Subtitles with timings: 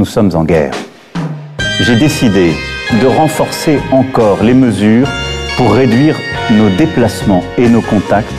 [0.00, 0.72] nous sommes en guerre.
[1.78, 2.52] J'ai décidé
[3.02, 5.06] de renforcer encore les mesures
[5.58, 6.16] pour réduire
[6.52, 8.32] nos déplacements et nos contacts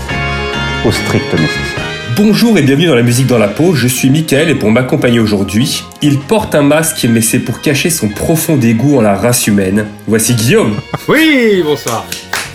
[0.88, 1.86] au strict nécessaire.
[2.18, 5.20] Bonjour et bienvenue dans la musique dans la peau, je suis Mickaël et pour m'accompagner
[5.20, 9.46] aujourd'hui, il porte un masque mais c'est pour cacher son profond dégoût en la race
[9.46, 9.86] humaine.
[10.08, 10.74] Voici Guillaume.
[11.08, 12.08] Oui, bonsoir.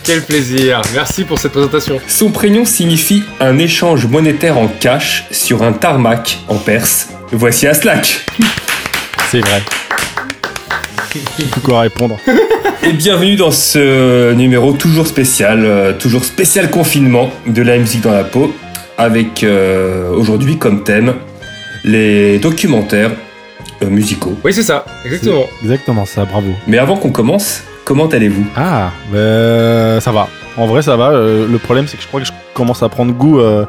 [0.03, 2.01] Quel plaisir, merci pour cette présentation.
[2.09, 7.11] Son prénom signifie un échange monétaire en cash sur un tarmac en perse.
[7.31, 8.27] Voici Aslak.
[9.31, 9.63] C'est vrai.
[11.65, 12.17] Quoi répondre
[12.85, 18.13] Et bienvenue dans ce numéro toujours spécial, euh, toujours spécial confinement de la musique dans
[18.13, 18.55] la peau,
[18.97, 21.15] avec euh, aujourd'hui comme thème
[21.85, 23.11] les documentaires
[23.83, 24.39] euh, musicaux.
[24.45, 25.47] Oui, c'est ça, exactement.
[25.63, 26.53] Exactement ça, bravo.
[26.69, 28.47] Mais avant qu'on commence, comment allez-vous?
[28.57, 30.29] Ah, bah, ça va.
[30.57, 31.11] En vrai, ça va.
[31.11, 33.67] Euh, le problème, c'est que je crois que je commence à prendre goût euh,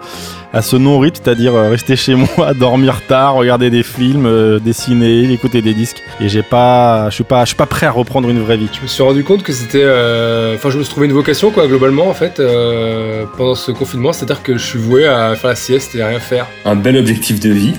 [0.54, 5.30] à ce non-rythme, c'est-à-dire euh, rester chez moi, dormir tard, regarder des films, euh, dessiner,
[5.34, 6.02] écouter des disques.
[6.22, 8.70] Et j'ai pas, je suis pas, je suis pas prêt à reprendre une vraie vie.
[8.74, 9.82] Je me suis rendu compte que c'était.
[9.84, 13.72] euh, Enfin, je me suis trouvé une vocation, quoi, globalement, en fait, euh, pendant ce
[13.72, 14.14] confinement.
[14.14, 16.48] C'est-à-dire que je suis voué à faire la sieste et à rien faire.
[16.64, 17.74] Un bel objectif de vie.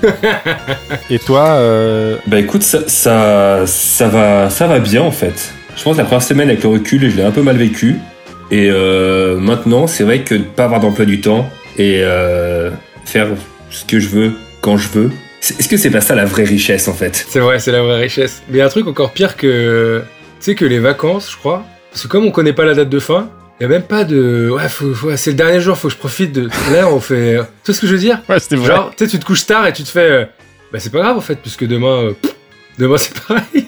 [1.09, 5.51] Et toi, euh, bah écoute, ça, ça, ça va, ça va bien en fait.
[5.75, 7.97] Je pense que la première semaine avec le recul, je l'ai un peu mal vécu.
[8.51, 12.71] Et euh, maintenant, c'est vrai que de pas avoir d'emploi du temps et euh,
[13.05, 13.27] faire
[13.69, 15.11] ce que je veux quand je veux.
[15.41, 17.25] c'est- Est-ce que c'est pas ça la vraie richesse en fait?
[17.29, 18.41] C'est vrai, c'est la vraie richesse.
[18.49, 20.01] Mais il y a un truc encore pire que.
[20.39, 21.63] Tu sais, que les vacances, je crois.
[21.91, 24.03] Parce que comme on connaît pas la date de fin, il y a même pas
[24.03, 24.49] de.
[24.51, 26.49] Ouais, faut, faut- c'est le dernier jour, faut que je profite de.
[26.73, 27.37] Là, on fait.
[27.63, 28.19] Tu vois ce que je veux dire?
[28.29, 28.67] Ouais, c'était vrai.
[28.67, 29.99] Genre, tu sais, tu te couches tard et tu te fais.
[30.09, 30.25] euh,
[30.73, 32.03] Bah, c'est pas grave en fait, puisque demain.
[32.05, 32.33] euh, pff,
[32.77, 33.67] demain, c'est pareil.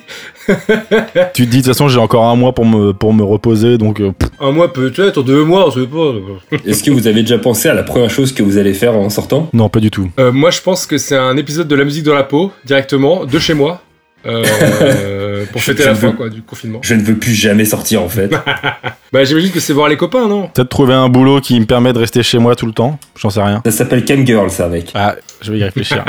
[1.33, 3.77] Tu te dis de toute façon, j'ai encore un mois pour me pour me reposer,
[3.77, 6.13] donc euh, pff, Un mois peut-être, deux mois, on sait pas.
[6.65, 9.09] Est-ce que vous avez déjà pensé à la première chose que vous allez faire en
[9.09, 9.49] sortant?
[9.53, 10.09] Non, pas du tout.
[10.19, 13.25] Euh, moi, je pense que c'est un épisode de la musique dans la peau, directement,
[13.25, 13.81] de chez moi.
[14.25, 16.79] euh, pour fêter je la fin veux- quoi du confinement.
[16.83, 18.29] Je ne veux plus jamais sortir en fait.
[19.13, 20.47] Bah j'imagine que c'est voir les copains non?
[20.53, 22.97] Peut-être trouver un boulot qui me permet de rester chez moi tout le temps.
[23.19, 23.61] J'en sais rien.
[23.65, 24.91] Ça s'appelle Cam Girl ça mec.
[24.95, 26.05] Ah, je vais y réfléchir.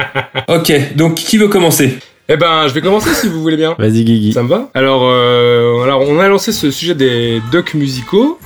[0.46, 1.98] Ok, donc qui veut commencer?
[2.34, 3.74] Eh ben je vais commencer si vous voulez bien.
[3.78, 4.32] Vas-y, Guigui.
[4.32, 4.70] Ça me va?
[4.72, 8.38] Alors, euh, alors on a lancé ce sujet des docs musicaux.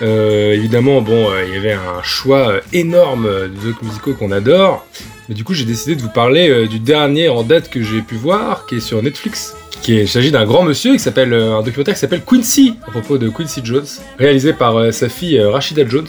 [0.00, 4.86] Euh, évidemment bon euh, il y avait un choix énorme de docs musicaux qu'on adore.
[5.28, 8.14] Mais du coup j'ai décidé de vous parler du dernier en date que j'ai pu
[8.14, 9.56] voir qui est sur Netflix.
[9.88, 13.18] Il s'agit d'un grand monsieur qui s'appelle euh, un documentaire qui s'appelle Quincy à propos
[13.18, 13.86] de Quincy Jones,
[14.18, 16.08] réalisé par euh, sa fille euh, Rashida Jones.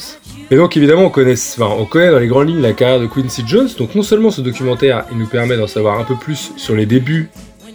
[0.49, 3.43] Et donc évidemment on connaît, on connaît dans les grandes lignes la carrière de Quincy
[3.45, 3.69] Jones.
[3.77, 6.85] Donc non seulement ce documentaire il nous permet d'en savoir un peu plus sur les
[6.85, 7.29] débuts.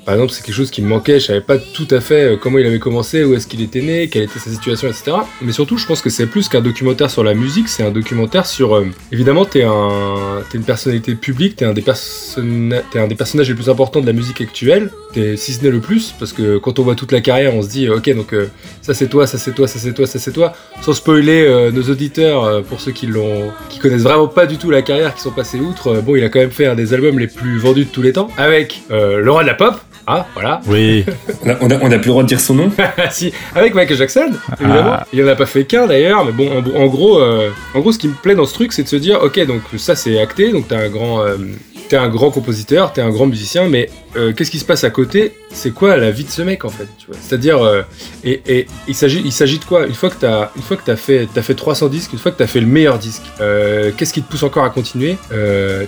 [0.05, 2.37] Par exemple c'est quelque chose qui me manquait, je savais pas tout à fait euh,
[2.37, 5.13] comment il avait commencé, où est-ce qu'il était né, quelle était sa situation, etc.
[5.41, 8.47] Mais surtout je pense que c'est plus qu'un documentaire sur la musique, c'est un documentaire
[8.47, 8.75] sur...
[8.75, 13.55] euh, évidemment t'es un, t'es une personnalité publique, t'es un, des un des personnages les
[13.55, 16.81] plus importants de la musique actuelle, t'es si ce n'est le plus, parce que quand
[16.81, 18.35] on voit toute la carrière on se dit euh, ok donc
[18.81, 20.53] ça c'est toi, ça c'est toi, ça c'est toi, ça c'est toi,
[20.83, 24.83] sans spoiler nos auditeurs, pour ceux qui l'ont, qui connaissent vraiment pas du tout la
[24.83, 27.29] carrière, qui sont passés outre, bon, il a quand même fait un des albums les
[27.29, 29.77] plus vendus de tous les temps, avec le roi de la pop,
[30.07, 31.05] ah, voilà, Oui.
[31.45, 32.71] on a, on, a, on a plus le droit de dire son nom
[33.11, 34.31] si, avec Michael Jackson,
[34.61, 34.93] évidemment.
[34.95, 35.07] Ah.
[35.13, 37.93] Il en a pas fait qu'un d'ailleurs, mais bon, en, en gros, euh, en gros,
[37.93, 40.21] ce qui me plaît dans ce truc, c'est de se dire, ok, donc ça c'est
[40.21, 41.37] acté, donc t'es un grand, euh,
[41.89, 44.91] t'es un grand compositeur, t'es un grand musicien, mais euh, qu'est-ce qui se passe à
[44.91, 45.33] côté?
[45.51, 46.87] C'est quoi la vie de ce mec en fait
[47.21, 47.83] C'est-à-dire, euh,
[48.25, 49.87] et, il s'agit, il s'agit de quoi?
[49.87, 52.31] Une fois que t'as, une fois que t'as fait, t'as fait 300 disques, une fois
[52.31, 55.17] que t'as fait le meilleur disque, euh, qu'est-ce qui te pousse encore à continuer?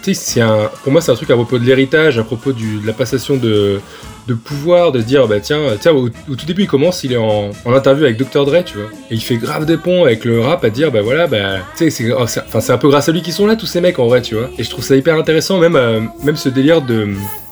[0.03, 0.41] C'est
[0.83, 3.81] pour moi, c'est un truc à propos de l'héritage, à propos de la passation de
[4.27, 7.19] de pouvoir de se dire bah tiens tiens au, tout début il commence il est
[7.19, 8.89] en, interview avec Dr Dre tu vois?
[9.11, 11.85] Et il fait grave des ponts avec le rap à dire bah voilà bah tu
[11.85, 13.99] sais c'est oh, c'est- un peu grâce à lui qu'ils sont là tous ces mecs
[13.99, 14.49] en vrai tu vois?
[14.59, 15.79] Et je trouve ça hyper intéressant même
[16.23, 17.09] même ce délire de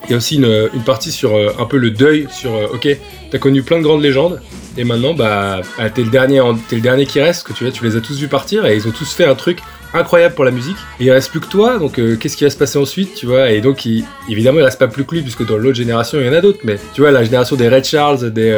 [0.06, 2.66] il y a aussi une, une partie sur euh, un peu le deuil sur euh,
[2.74, 2.88] ok
[3.30, 4.40] t'as connu plein de grandes légendes
[4.76, 7.64] et maintenant bah ah, t'es le dernier en- t'es le dernier qui reste que tu
[7.64, 9.58] vois tu les as tous vus partir et ils ont tous fait un truc
[9.94, 10.78] incroyable pour la musique.
[11.00, 13.26] Et il reste plus que toi, donc euh, qu'est-ce qui va se passer ensuite, tu
[13.26, 16.18] vois Et donc, il- évidemment, il reste pas plus que lui, puisque dans l'autre génération,
[16.18, 16.60] il y en a d'autres.
[16.64, 18.54] Mais tu vois, la génération des Red Charles, des.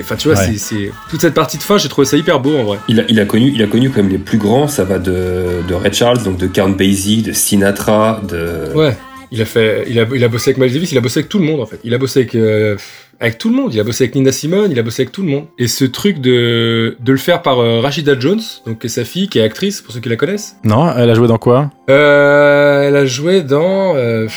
[0.00, 0.46] Enfin, tu vois, Ouais.
[0.46, 0.92] c'est- c'est.
[1.10, 2.78] Toute cette partie de fin, j'ai trouvé ça hyper beau en vrai.
[2.88, 4.98] il a, il, a connu, il a connu quand même les plus grands, ça va
[4.98, 8.72] de, de Ray Charles, donc de Count Basie, de Sinatra, de...
[8.74, 8.96] Ouais.
[9.34, 11.28] Il a fait, il a, il a bossé avec Miles Davis, il a bossé avec
[11.30, 11.80] tout le monde en fait.
[11.84, 12.76] Il a bossé avec, euh,
[13.18, 13.72] avec tout le monde.
[13.72, 15.46] Il a bossé avec Nina Simone, il a bossé avec tout le monde.
[15.58, 19.04] Et ce truc de, de le faire par euh, Rashida Jones, donc qui est sa
[19.04, 20.56] fille, qui est actrice pour ceux qui la connaissent.
[20.64, 21.70] Non, elle a joué dans quoi?
[21.88, 24.28] Euh, elle a joué dans, euh,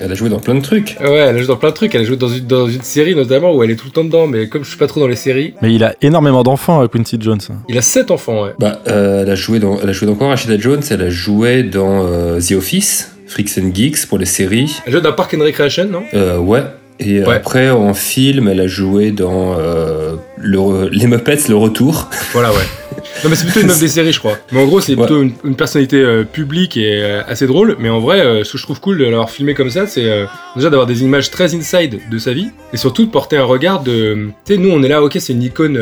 [0.00, 0.96] Elle a joué dans plein de trucs.
[1.00, 1.92] Ouais, elle a joué dans plein de trucs.
[1.96, 4.04] Elle a joué dans une, dans une série notamment où elle est tout le temps
[4.04, 6.80] dedans, mais comme je suis pas trop dans les séries, Mais il a énormément d'enfants,
[6.82, 7.40] euh, Quincy Jones.
[7.68, 8.52] il a sept enfants, ouais.
[8.60, 10.82] Bah, euh, elle, a joué dans, elle a joué dans quoi Rashida Jones?
[10.90, 13.14] Elle a joué dans euh, The Office.
[13.28, 14.74] Freaks and Geeks pour les séries.
[14.86, 16.02] Elle joue dans Park and Recreation, non?
[16.14, 16.62] Euh, ouais.
[17.00, 17.34] Et Ouais.
[17.36, 22.08] après, en film, elle a joué dans euh, le- Les Muppets, Le Retour.
[22.32, 22.56] Voilà, ouais.
[23.22, 24.36] Non, mais c'est plutôt une meuf des séries, je crois.
[24.50, 25.06] Mais en gros, c'est Ouais.
[25.06, 27.76] plutôt une, une personnalité euh, publique et euh, assez drôle.
[27.78, 30.24] Mais en vrai, ce que je trouve cool de l'avoir filmé comme ça, c'est
[30.56, 33.82] déjà d'avoir des images très inside de sa vie et surtout de porter un regard
[33.84, 34.28] de.
[34.44, 35.78] Tu sais, nous, on est là, ok, c'est une icône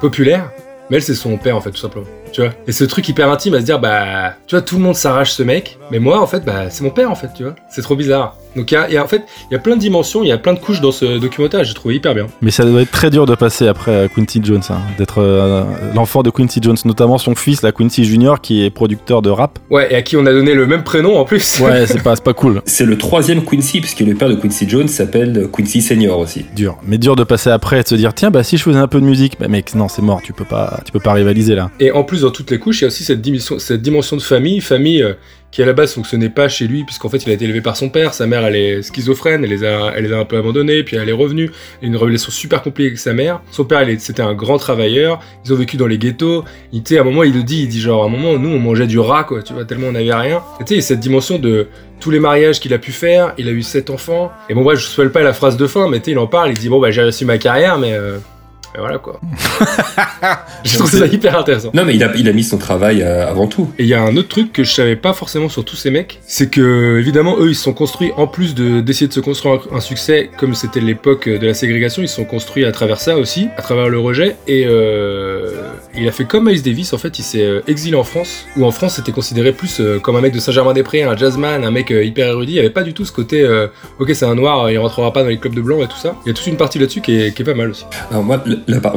[0.00, 0.50] populaire,
[0.90, 2.06] mais elle, c'est son père, en fait, tout simplement.
[2.32, 4.82] Tu vois Et ce truc hyper intime à se dire, bah, tu vois, tout le
[4.82, 7.42] monde s'arrache ce mec, mais moi, en fait, bah, c'est mon père, en fait, tu
[7.44, 7.54] vois.
[7.70, 8.36] C'est trop bizarre.
[8.56, 10.28] Donc, il y a, y a- en fait, il y a plein de dimensions, il
[10.28, 12.26] y a plein de couches dans ce documentaire, j'ai trouvé hyper bien.
[12.40, 15.62] Mais ça doit être très dur de passer après à Quincy Jones, hein, d'être euh,
[15.94, 19.58] l'enfant de Quincy Jones, notamment son fils, la Quincy Junior, qui est producteur de rap.
[19.70, 21.60] Ouais, et à qui on a donné le même prénom en plus.
[21.60, 22.62] Ouais, c'est pas, c'est pas cool.
[22.64, 26.46] C'est le troisième Quincy, puisque le père de Quincy Jones s'appelle Quincy Senior aussi.
[26.56, 26.78] Dur.
[26.84, 28.88] Mais dur de passer après et de se dire, tiens, bah si je faisais un
[28.88, 31.54] peu de musique, bah mec, non, c'est mort, tu peux pas, tu peux pas rivaliser
[31.54, 31.70] là.
[31.78, 34.60] Et en plus, dans toutes les couches, il y a aussi cette dimension, de famille,
[34.60, 35.14] famille euh,
[35.50, 37.76] qui à la base fonctionnait pas chez lui, puisqu'en fait il a été élevé par
[37.76, 41.08] son père, sa mère elle est schizophrène, elle les a, un peu abandonnés, puis elle
[41.08, 41.50] est revenue,
[41.80, 43.40] une relation super compliquée avec sa mère.
[43.50, 46.44] Son père, c'était un grand travailleur, ils ont vécu dans les ghettos.
[46.72, 48.58] Il, à un moment, il le dit, il dit genre, à un moment, nous on
[48.58, 50.42] mangeait du rat, quoi, tu vois, tellement on n'avait rien.
[50.70, 51.68] Et cette dimension de
[52.00, 54.30] tous les mariages qu'il a pu faire, il a eu sept enfants.
[54.48, 56.26] Et bon, bref, je spoil pas la phrase de fin, mais tu sais, il en
[56.26, 57.92] parle, il dit, bon, bah j'ai réussi ma carrière, mais.
[57.92, 58.18] euh,
[58.78, 59.20] et voilà quoi.
[60.64, 61.70] je trouve ça hyper intéressant.
[61.74, 63.72] Non, mais il a, il a mis son travail euh, avant tout.
[63.78, 65.90] Et il y a un autre truc que je savais pas forcément sur tous ces
[65.90, 69.20] mecs, c'est que évidemment eux ils se sont construits en plus de d'essayer de se
[69.20, 72.72] construire un, un succès comme c'était l'époque de la ségrégation, ils se sont construits à
[72.72, 74.36] travers ça aussi, à travers le rejet.
[74.46, 75.50] Et euh,
[75.98, 78.64] il a fait comme Miles Davis en fait, il s'est euh, exilé en France, où
[78.64, 81.90] en France c'était considéré plus euh, comme un mec de Saint-Germain-des-Prés, un jazzman, un mec
[81.90, 82.52] euh, hyper érudit.
[82.52, 83.66] Il y avait pas du tout ce côté euh,
[83.98, 86.14] ok c'est un noir, il rentrera pas dans les clubs de blancs et tout ça.
[86.24, 87.84] Il y a toute une partie là-dessus qui est, qui est pas mal aussi.
[88.10, 88.42] Alors moi,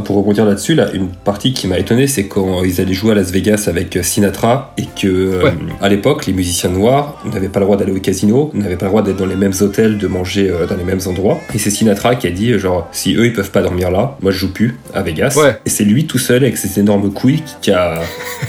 [0.05, 3.15] pour rebondir là-dessus, là, une partie qui m'a étonné, c'est quand ils allaient jouer à
[3.15, 5.53] Las Vegas avec Sinatra et que euh, Ouais.
[5.81, 8.91] à l'époque, les musiciens noirs n'avaient pas le droit d'aller au casino, n'avaient pas le
[8.91, 11.39] droit d'être dans les mêmes hôtels, de manger euh, dans les mêmes endroits.
[11.53, 14.31] Et c'est Sinatra qui a dit genre si eux ils peuvent pas dormir là, moi
[14.31, 15.35] je joue plus à Vegas.
[15.37, 15.57] Ouais.
[15.65, 17.99] Et c'est lui tout seul avec ses énormes couilles qui a,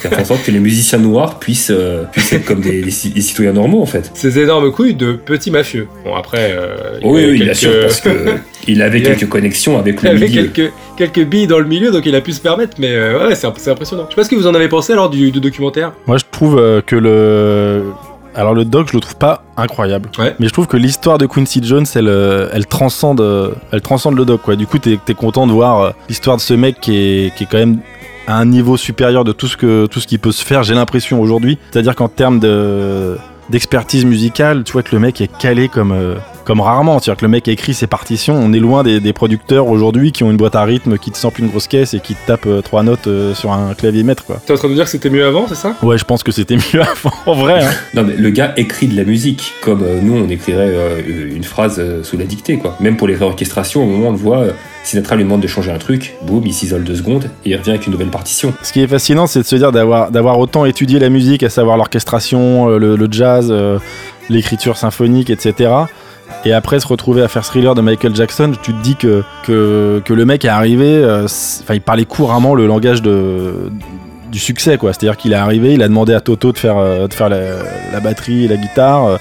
[0.01, 2.83] qui a fait en sorte que les musiciens noirs puissent, euh, puissent être comme des,
[2.83, 4.11] des ci- des citoyens normaux en fait.
[4.15, 5.87] Ces énormes couilles de petits mafieux.
[6.05, 6.53] Bon après.
[6.59, 8.11] euh, il Oui, avait oui, bien quelques- sûr, parce que
[8.69, 10.43] il avait Il a- quelques connexions avec Il le avait milieu.
[10.49, 13.35] quelques, quelques billes dans le milieu, donc il a pu se permettre, mais euh, ouais,
[13.35, 14.05] c'est imp- c'est impressionnant.
[14.09, 15.93] Je sais pas ce que vous en avez pensé alors du, du documentaire.
[16.07, 17.83] Moi, je trouve euh, que le.
[18.35, 20.09] Alors, le doc, je le trouve pas incroyable.
[20.19, 20.35] Ouais.
[20.41, 22.09] Mais je trouve que l'histoire de Quincy Jones, elle,
[22.55, 23.23] elle, transcende,
[23.73, 24.57] elle transcende le doc, quoi.
[24.57, 27.47] Du coup, t'es es content de voir l'histoire de ce mec qui est, qui est
[27.51, 27.81] quand même
[28.27, 30.75] à un niveau supérieur de tout ce que tout ce qui peut se faire, j'ai
[30.75, 31.59] l'impression aujourd'hui.
[31.71, 33.17] C'est-à-dire qu'en termes de
[33.51, 36.15] d'expertise musicale, tu vois que le mec est calé comme euh,
[36.45, 36.99] comme rarement.
[36.99, 38.35] C'est-à-dire que le mec a écrit ses partitions.
[38.35, 41.19] On est loin des, des producteurs aujourd'hui qui ont une boîte à rythme, qui te
[41.19, 44.05] sample une grosse caisse et qui te tape euh, trois notes euh, sur un clavier
[44.05, 44.41] maître, quoi.
[44.47, 45.75] T'es en train de me dire que c'était mieux avant, c'est ça?
[45.83, 47.65] Ouais, je pense que c'était mieux avant, en vrai.
[47.65, 47.71] Hein.
[47.95, 51.45] Non mais le gars écrit de la musique comme euh, nous on écrirait euh, une
[51.45, 52.77] phrase euh, sous la dictée quoi.
[52.81, 54.53] Même pour les réorchestrations, au moment où on le voit, euh,
[54.85, 57.71] Sinatra lui demande de changer un truc, boum, il s'isole deux secondes et il revient
[57.71, 58.53] avec une nouvelle partition.
[58.63, 61.77] Ce qui est fascinant, c'est de se dire d'avoir autant étudié la musique, à savoir
[61.77, 63.79] l'orchestration, euh, le, jazz, euh,
[64.29, 65.71] l'écriture symphonique, etc.
[66.45, 70.03] Et après se retrouver à faire Thriller de Michael Jackson, tu te dis que, que,
[70.05, 73.71] que le mec est arrivé, euh, enfin il parlait couramment le langage de,
[74.33, 74.93] du succès, quoi.
[74.93, 76.77] C'est-à-dire qu'il est arrivé, il a demandé à Toto de faire,
[77.09, 79.21] de faire la, batterie et la guitare.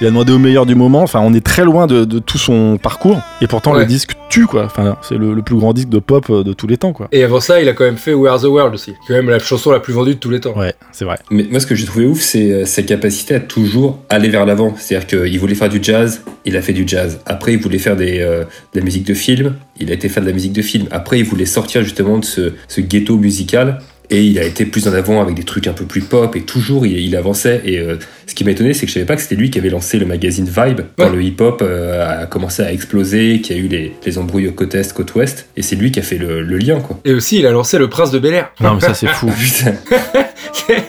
[0.00, 1.02] Il a demandé au meilleur du moment.
[1.02, 3.20] Enfin, on est très loin de, de tout son parcours.
[3.40, 3.80] Et pourtant, Ouais.
[3.80, 4.64] le disque tue, quoi.
[4.64, 7.08] Enfin, c'est le, le plus grand disque de pop euh, de tous les temps, quoi.
[7.12, 8.92] Et avant ça, il a quand même fait We Are the World aussi.
[9.08, 10.56] Quand même la chanson la plus vendue de tous les temps.
[10.56, 11.16] Ouais, c'est vrai.
[11.30, 14.44] Mais moi ce que j'ai trouvé ouf c'est euh, sa capacité à toujours aller vers
[14.46, 14.74] l'avant.
[14.78, 17.20] C'est-à-dire qu'il voulait faire du jazz, il a fait du jazz.
[17.26, 18.44] Après il voulait faire des, euh,
[18.74, 20.86] de la musique de film, il a été faire de la musique de film.
[20.90, 23.78] Après il voulait sortir justement de ce, ce ghetto musical.
[24.10, 26.42] Et il a été plus en avant avec des trucs un peu plus pop et
[26.42, 27.60] toujours il, il avançait.
[27.64, 27.96] Et euh,
[28.26, 29.98] ce qui m'a étonné, c'est que je savais pas que c'était lui qui avait lancé
[29.98, 31.10] le magazine Vibe quand Ouais.
[31.16, 34.74] le hip-hop euh, a commencé à exploser, qu'il y a eu les, les embrouilles côte
[34.74, 35.48] est, côte ouest.
[35.56, 36.98] Et c'est lui qui a fait le, le lien, quoi.
[37.04, 38.50] Et aussi, il a lancé Le Prince de Bel Air.
[38.60, 39.26] Non, mais ça, c'est fou.
[39.38, 39.74] Putain.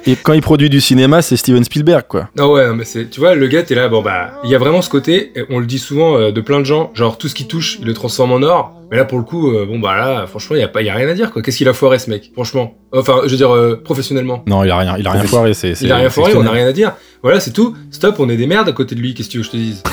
[0.06, 2.30] Et quand il produit du cinéma, c'est Steven Spielberg, quoi.
[2.36, 4.56] Non ouais, non, mais c'est, tu vois, le gars, t'es là, bon bah, il y
[4.56, 7.18] a vraiment ce côté, et on le dit souvent euh, de plein de gens, genre
[7.18, 8.74] tout ce qui touche, il le transforme en or.
[8.90, 10.90] Mais là, pour le coup, euh, bon bah là, franchement, il y a pas, y
[10.90, 11.42] a rien à dire quoi.
[11.42, 12.76] Qu'est-ce qu'il a foiré ce mec, franchement?
[12.94, 14.44] Enfin, je veux dire euh, professionnellement.
[14.48, 15.54] Non, il a rien, il a rien foiré.
[15.54, 16.62] C'est, Il a c'est- rien c'est foiré, on a exceptionnel.
[16.64, 16.94] rien à dire.
[17.24, 17.76] Voilà, c'est tout.
[17.92, 19.14] Stop, on est des merdes à côté de lui.
[19.14, 19.84] Qu'est-ce que tu veux que je te dise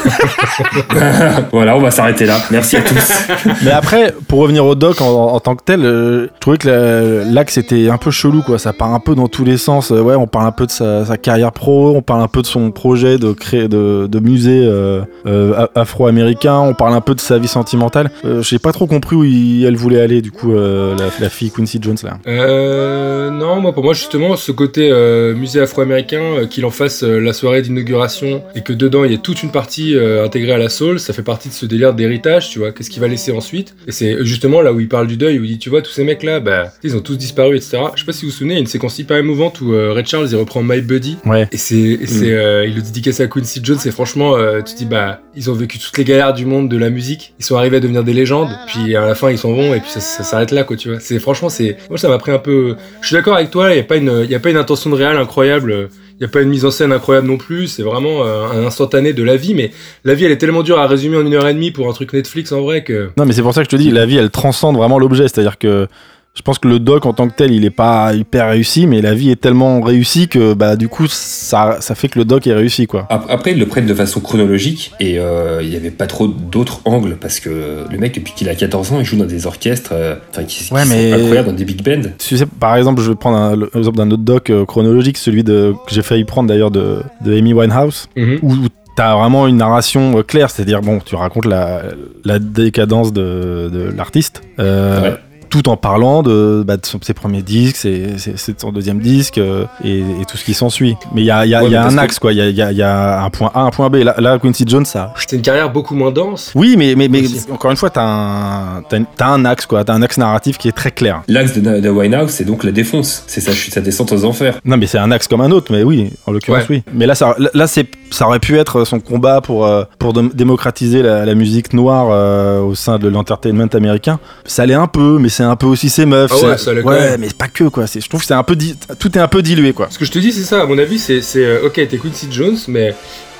[1.52, 2.38] voilà, on va s'arrêter là.
[2.50, 3.26] Merci à tous.
[3.64, 6.69] Mais après, pour revenir au doc en, en tant que tel, euh, je trouvais que
[6.69, 8.59] la- l'axe était un peu chelou, quoi.
[8.59, 9.90] Ça part un peu dans tous les sens.
[9.90, 12.43] Euh, ouais, on parle un peu de sa, sa carrière pro, on parle un peu
[12.43, 17.00] de son projet de créer de, de musée euh, euh, a- afro-américain, on parle un
[17.00, 18.11] peu de sa vie sentimentale.
[18.25, 20.95] Euh, je sais pas trop trop compris où il- elle voulait aller, du coup, euh,
[20.99, 22.19] la, la fille Quincy Jones là.
[22.26, 27.02] Euh, non, moi pour moi justement ce côté euh, musée afro-américain, euh, qu'il en fasse
[27.02, 30.52] euh, la soirée d'inauguration et que dedans il y ait toute une partie euh, intégrée
[30.52, 32.73] à la soul, ça fait partie de ce délire d'héritage, tu vois.
[32.73, 33.75] Qu'est-ce qu'il va laisser ensuite?
[33.87, 35.90] Et c'est justement là où il parle du deuil, où il dit tu vois tous
[35.92, 37.78] ces mecs là, bah ils ont tous disparu, etc.
[37.94, 39.73] Je sais pas si vous vous souvenez, il y a une séquence hyper émouvante où
[39.75, 41.49] euh, Ray Charles il reprend My Buddy Ouais.
[41.52, 44.85] et c'est euh, il le dédicace à Quincy Jones et franchement euh, tu te dis
[44.87, 47.78] bah ils ont vécu toutes les galères du monde de la musique, ils sont arrivés
[47.78, 50.23] à devenir des légendes, puis à la fin ils s'en vont et puis ça, ça
[50.25, 51.00] s'arrête là quoi tu vois.
[51.00, 53.76] C'est franchement c'est moi ça m'a pris un peu je suis d'accord avec toi, il
[53.76, 56.25] y a pas une il y a pas une intention de réal incroyable, il y
[56.25, 59.23] a pas une mise en scène incroyable non plus, c'est vraiment euh, un instantané de
[59.23, 59.73] la vie mais
[60.04, 61.92] la vie elle est tellement dure à résumer en une heure et demie pour un
[61.92, 64.06] truc Netflix en vrai que Non, mais c'est pour ça que je te dis, la
[64.06, 65.25] vie, elle transcende vraiment l'objet.
[65.28, 65.88] C'est-à-dire que
[66.37, 69.00] je pense que le doc en tant que tel, il est pas hyper réussi, mais
[69.00, 72.45] la vie est tellement réussie que, bah, du coup, ça, ça fait que le doc
[72.49, 73.07] est réussi, quoi.
[73.09, 76.26] Ap- Après, ils le prennent de façon chronologique et euh, il n'y avait pas trop
[76.26, 79.47] d'autres angles parce que le mec, depuis qu'il a 14 ans, il joue dans des
[79.47, 82.11] orchestres euh, enfin, qui, qui Ouais, sont mais- incroyables, dans des big bands.
[82.19, 85.45] Tu sais, par exemple, je vais prendre un- l'exemple d'un autre doc euh, chronologique, celui
[85.45, 88.38] de, que j'ai failli prendre d'ailleurs de, de Amy Winehouse, Mhm.
[88.43, 91.83] où, où t'as vraiment une narration euh, claire, c'est-à-dire, bon, tu racontes la,
[92.25, 94.43] la décadence de, de l'artiste.
[94.59, 95.17] euh, Ouais.
[95.55, 99.67] Tout en parlant de, bah, de ses premiers disques, c'est c'est son deuxième disque euh,
[99.85, 100.97] et, et tout ce qui s'ensuit.
[101.15, 102.19] Mais il y a, il y a- Ouais, il y a mais parce un axe,
[102.19, 102.33] quoi.
[102.33, 103.97] Il y a, il y a- il y a un point A, un point B.
[104.03, 105.15] Là, là, Quincy Jones, ça.
[105.29, 106.51] c'est une carrière beaucoup moins dense.
[106.57, 107.09] Oui, mais, mais,
[107.53, 109.85] encore une fois, t'as un, une- t'as un axe, quoi.
[109.85, 111.23] T'as un axe narratif qui est très clair.
[111.29, 113.23] L'axe de, de Winehouse, c'est donc la défonce.
[113.29, 114.59] C'est sa, chute- sa descente aux enfers.
[114.65, 116.83] Non, mais c'est un axe comme un autre, mais oui, en l'occurrence, oui.
[116.93, 120.31] Mais là, ça, là, c'est, ça aurait pu être son combat pour, euh, pour dé-
[120.35, 124.19] démocratiser la, la musique noire euh, au sein de l'entertainment américain.
[124.47, 126.31] Ça l'est un peu, mais c'est un peu aussi ses meufs.
[126.35, 126.73] Ah ouais, ça
[127.19, 127.87] mais pas que, quoi.
[127.87, 129.89] C'est, je trouve que c'est un peu, di- tout est un peu dilué, quoi.
[129.91, 131.99] Ce que je te dis, c'est ça, à mon avis, c'est, c'est euh, ok, t'es
[131.99, 132.95] Quincy Jones, mais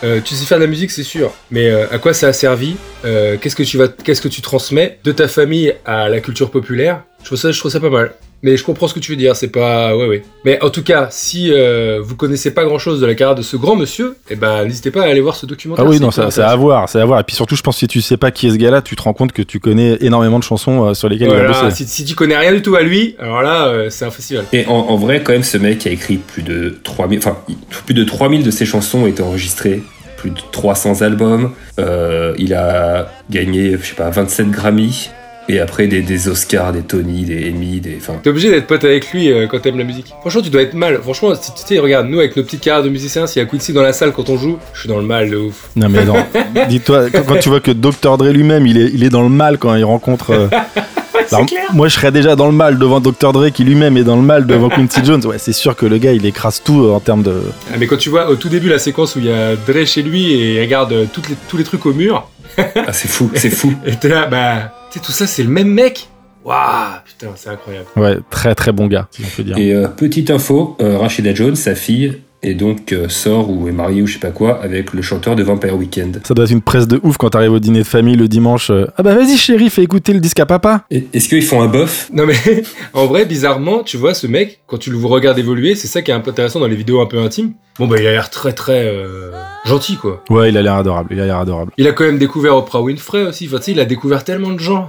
[0.05, 1.33] euh, tu sais faire de la musique, c'est sûr.
[1.51, 4.41] Mais euh, à quoi ça a servi Euh, Qu'est-ce que tu vas, qu'est-ce que tu
[4.43, 7.03] transmets de ta famille à la culture populaire?
[7.21, 8.13] Je trouve ça, je trouve ça pas mal.
[8.45, 10.23] Mais je comprends ce que tu veux dire, c'est pas, ouais, ouais.
[10.45, 13.57] Mais en tout cas, si euh, vous connaissez pas grand-chose de la carrière de ce
[13.57, 15.83] grand monsieur, eh ben, n'hésitez pas à aller voir ce documentaire.
[15.83, 17.21] Ah oui, c'est non, c'est à voir, c'est à voir.
[17.21, 18.97] Et puis surtout, je pense que si tu sais pas qui est ce gars-là, tu
[18.97, 21.71] te rends compte que tu connais énormément de chansons euh, sur lesquelles il a bossé.
[21.71, 24.45] si, si tu connais rien du tout à lui, alors là, euh, c'est un festival.
[24.53, 27.39] Et en, en vrai, quand même, ce mec a écrit plus de 3000, enfin,
[27.87, 29.83] plus de 3000 de ses chansons ont été enregistrées,
[30.19, 31.53] plus de 300 albums.
[31.79, 35.09] Euh, il a gagné, je sais pas, 27 Grammy.
[35.49, 37.99] Et après, des, des Oscars, des Tony, des Emmy, des.
[38.01, 40.15] Enfin, T'es obligé d'être pote avec lui euh, quand t'aimes la musique.
[40.23, 40.99] Franchement, tu dois être mal.
[41.03, 43.49] Franchement, si tu sais, regarde, nous avec nos petites carrières de musiciens, s'il y a
[43.49, 45.69] Quincy dans la salle quand on joue, je suis dans le mal de ouf.
[45.77, 46.15] Non mais non,
[46.69, 48.17] dis-toi, quand, quand tu vois que Dr.
[48.17, 50.31] Dre lui-même, il est, il est dans le mal quand il rencontre...
[50.31, 50.49] euh,
[51.31, 53.33] alors, moi, je serais déjà dans le mal devant Dr.
[53.35, 55.25] Dre qui lui-même est dans le mal devant Quincy Jones.
[55.27, 57.43] Ouais, c'est sûr que le gars, il écrase tout euh, en termes de.
[57.71, 59.85] Ah, mais quand tu vois au tout début la séquence où il y a Dre
[59.85, 63.09] chez lui et il regarde euh, toutes les- tous les trucs au mur, ah, c'est
[63.09, 63.75] fou, c'est fou.
[63.85, 66.09] et t'es là, bah, tout ça c'est le même mec
[66.45, 67.87] Waouh, putain, c'est incroyable.
[67.97, 69.57] Ouais, très très bon gars, si on peut dire.
[69.57, 73.73] Et euh, petite info, euh, Rashida Jones, sa fille, est donc euh, sort ou est
[73.73, 76.21] mariée ou je sais pas quoi avec le chanteur de Vampire Weekend.
[76.25, 78.71] Ça doit être une presse de ouf quand t'arrives au dîner de famille le dimanche.
[78.71, 80.85] euh, ah bah vas-y chérie, fais écouter le disque à papa.
[80.91, 82.09] Et- Est-ce qu'ils font un bof?
[82.13, 82.35] Non mais,
[82.93, 86.11] en vrai, bizarrement, tu vois, ce mec, quand tu le regardes évoluer, c'est ça qui
[86.11, 87.53] est un peu intéressant dans les vidéos un peu intimes.
[87.79, 89.33] Bon bah, il a l'air très très euh,
[89.65, 90.23] gentil quoi.
[90.31, 91.73] Ouais, il a l'air adorable, il a l'air adorable.
[91.77, 93.47] Il a quand même découvert Oprah Winfrey aussi.
[93.49, 94.89] Enfin, tu sais, il a découvert tellement de gens.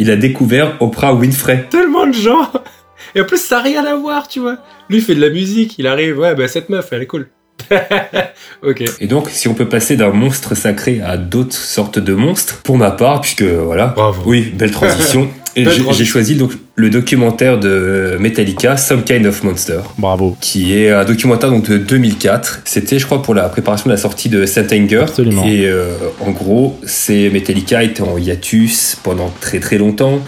[0.00, 1.66] Il a découvert Oprah Winfrey.
[1.70, 2.50] tellement de gens.
[3.14, 4.56] Et en plus, ça n'a rien à voir, tu vois.
[4.88, 7.28] Lui fait de la musique, il arrive, ouais, bah cette meuf, elle est cool.
[8.62, 8.82] ok.
[9.00, 12.76] Et donc, si on peut passer d'un monstre sacré à d'autres sortes de monstres, pour
[12.76, 13.88] ma part, puisque voilà.
[13.88, 14.22] Bravo.
[14.26, 15.28] Oui, belle transition.
[15.56, 20.36] J'ai- choisi donc le documentaire de Metallica, Some Kind of Monster, Bravo.
[20.40, 22.62] qui est un documentaire donc de 2004.
[22.64, 25.00] C'était, je crois, pour la préparation de la sortie de Saint Anger.
[25.02, 25.44] Absolument.
[25.46, 25.88] Et euh,
[26.20, 30.20] en gros, c'est Metallica était en hiatus pendant très très longtemps.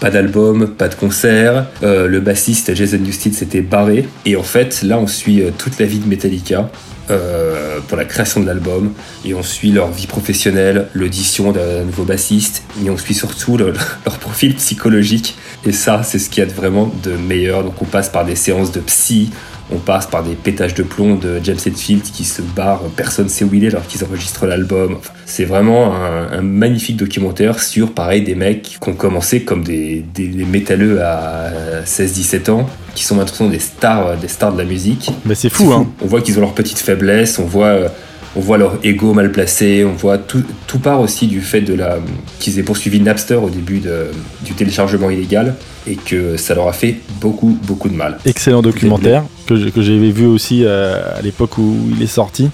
[0.00, 1.66] Pas d'album, pas de concert.
[1.82, 4.06] Euh, le bassiste Jason Newsted s'était barré.
[4.26, 6.70] Et en fait, là, on suit euh, toute la vie de Metallica.
[7.10, 8.92] Euh, pour la création de l'album.
[9.24, 12.62] Et on suit leur vie professionnelle, l'audition d'un nouveau bassiste.
[12.84, 13.72] Et on suit surtout le-
[14.06, 15.36] leur profil psychologique.
[15.64, 17.62] Et ça c'est ce qu'il y a de vraiment de meilleur.
[17.64, 19.30] Donc on passe par des séances de psy
[19.72, 23.44] on passe par des pétages de plomb de James Hetfield qui se barre, personne sait
[23.44, 24.96] où il est alors qu'ils enregistrent l'album.
[24.98, 29.64] Enfin, c'est vraiment un, un magnifique documentaire sur, pareil, des mecs qui ont commencé comme
[29.64, 31.50] des, des, des métalleux à
[31.84, 35.10] 16-17 ans, qui sont maintenant des stars, des stars de la musique.
[35.24, 35.86] Mais c'est C'est fou, hein.
[36.02, 37.88] On voit qu'ils ont leurs petites faiblesses, on voit, euh,
[38.36, 41.74] on voit leur ego mal placé, on voit tout, tout part aussi du fait de
[41.74, 41.98] la
[42.38, 44.08] qu'ils aient poursuivi Napster au début de-
[44.44, 45.54] du téléchargement illégal
[45.86, 48.18] et que ça leur a fait beaucoup, beaucoup de mal.
[48.26, 52.50] Excellent documentaire que j'avais vu aussi euh, à l'époque où il est sorti.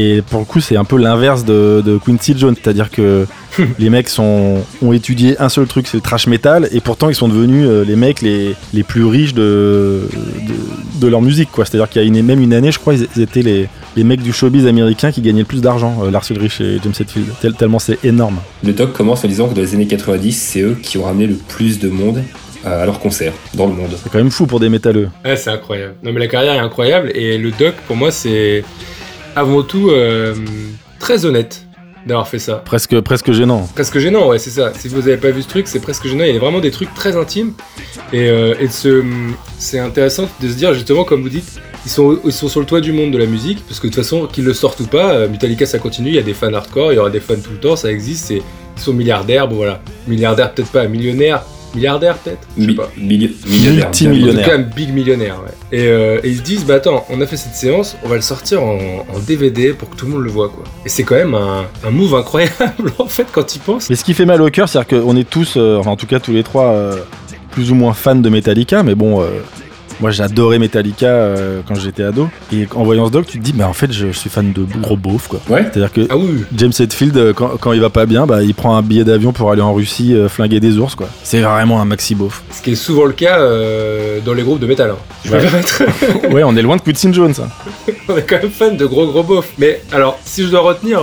[0.00, 3.26] Et pour le coup, c'est un peu l'inverse de, de Quincy Jones, c'est-à-dire que
[3.80, 7.16] les mecs sont, ont étudié un seul truc, c'est le trash metal, et pourtant ils
[7.16, 10.02] sont devenus euh, les mecs les, les plus riches de,
[10.46, 11.64] de, de leur musique, quoi.
[11.64, 14.04] C'est-à-dire qu'il y a une, même une année, je crois, ils, ils étaient les, les
[14.04, 17.26] mecs du showbiz américain qui gagnaient le plus d'argent, euh, Lars Ulrich et James Hetfield.
[17.40, 18.36] Tel- tellement c'est énorme.
[18.62, 21.26] Le doc commence en disant que dans les années 90, c'est eux qui ont ramené
[21.26, 22.22] le plus de monde
[22.64, 23.90] à leur concert dans le monde.
[24.00, 25.08] C'est quand même fou pour des métalleux.
[25.24, 25.94] Ouais, c'est incroyable.
[26.04, 28.62] Non, mais la carrière est incroyable et le doc, pour moi, c'est
[29.38, 30.34] avant tout euh,
[30.98, 31.64] très honnête
[32.06, 32.56] d'avoir fait ça.
[32.56, 33.68] Presque, presque gênant.
[33.74, 34.72] Presque gênant, ouais, c'est ça.
[34.74, 36.24] Si vous avez pas vu ce truc, c'est presque gênant.
[36.24, 37.52] Il y a vraiment des trucs très intimes.
[38.12, 38.68] Et, euh, et
[39.58, 42.66] c'est intéressant de se dire, justement, comme vous dites, ils sont, ils sont sur le
[42.66, 43.62] toit du monde de la musique.
[43.66, 46.08] Parce que de toute façon, qu'ils le sortent ou pas, euh, Metallica ça continue.
[46.08, 47.92] Il y a des fans hardcore, il y aura des fans tout le temps, ça
[47.92, 48.30] existe.
[48.30, 48.42] Ils
[48.76, 49.80] sont milliardaires, bon voilà.
[50.06, 51.42] Milliardaires, peut-être pas, millionnaires.
[51.74, 52.90] Milliardaires, peut-être Je sais pas.
[52.98, 53.84] milli- millionnaire.
[53.86, 54.46] Multimillionnaire.
[54.46, 55.78] En tout cas, big millionnaire, ouais.
[55.78, 58.16] Et, euh, et ils se disent, bah attends, on a fait cette séance, on va
[58.16, 58.76] le sortir en,
[59.14, 60.64] en DVD pour que tout le monde le voit, quoi.
[60.86, 63.90] Et c'est quand même un, un move incroyable, en fait, quand il pense.
[63.90, 66.06] Mais ce qui fait mal au cœur, c'est qu'on est tous, euh, enfin en tout
[66.06, 66.96] cas tous les trois, euh,
[67.50, 69.26] plus ou moins fans de Metallica, mais bon, euh,
[70.00, 72.28] moi j'adorais Metallica euh, quand j'étais ado.
[72.52, 74.52] Et en voyant ce doc, tu te dis, mais en fait, je, je suis fan
[74.52, 75.40] de gros beaufs, quoi.
[75.48, 75.62] Ouais.
[75.64, 78.54] C'est-à-dire que Ah oui, James Hetfield, euh, quand, quand il va pas bien, bah, il
[78.54, 81.08] prend un billet d'avion pour aller en Russie euh, flinguer des ours, quoi.
[81.24, 82.42] C'est vraiment un maxi beauf.
[82.50, 84.90] ce qui est souvent le cas euh, dans les groupes de métal.
[84.90, 84.96] hein.
[85.24, 85.40] Je Ouais.
[85.42, 85.82] permettre.
[86.32, 87.34] ouais, on est loin de Quincy Jones.
[87.42, 87.48] hein.
[88.08, 89.52] on est quand même fan de gros gros beaufs.
[89.58, 91.00] Mais alors, si je dois retenir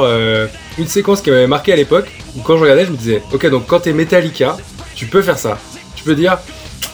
[0.78, 3.50] une séquence qui m'avait marqué à l'époque, où quand je regardais, je me disais, ok,
[3.50, 4.58] donc quand t'es Metallica,
[4.96, 5.58] tu peux faire ça.
[5.96, 6.38] Tu peux dire,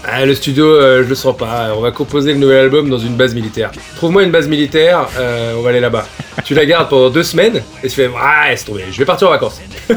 [0.03, 2.97] ah, le studio, euh, je le sens pas, on va composer le nouvel album dans
[2.97, 3.71] une base militaire.
[3.97, 6.07] Trouve-moi une base militaire, euh, on va aller là-bas.
[6.43, 9.27] Tu la gardes pendant deux semaines, et tu fais, ah, laisse tomber, je vais partir
[9.27, 9.61] en vacances.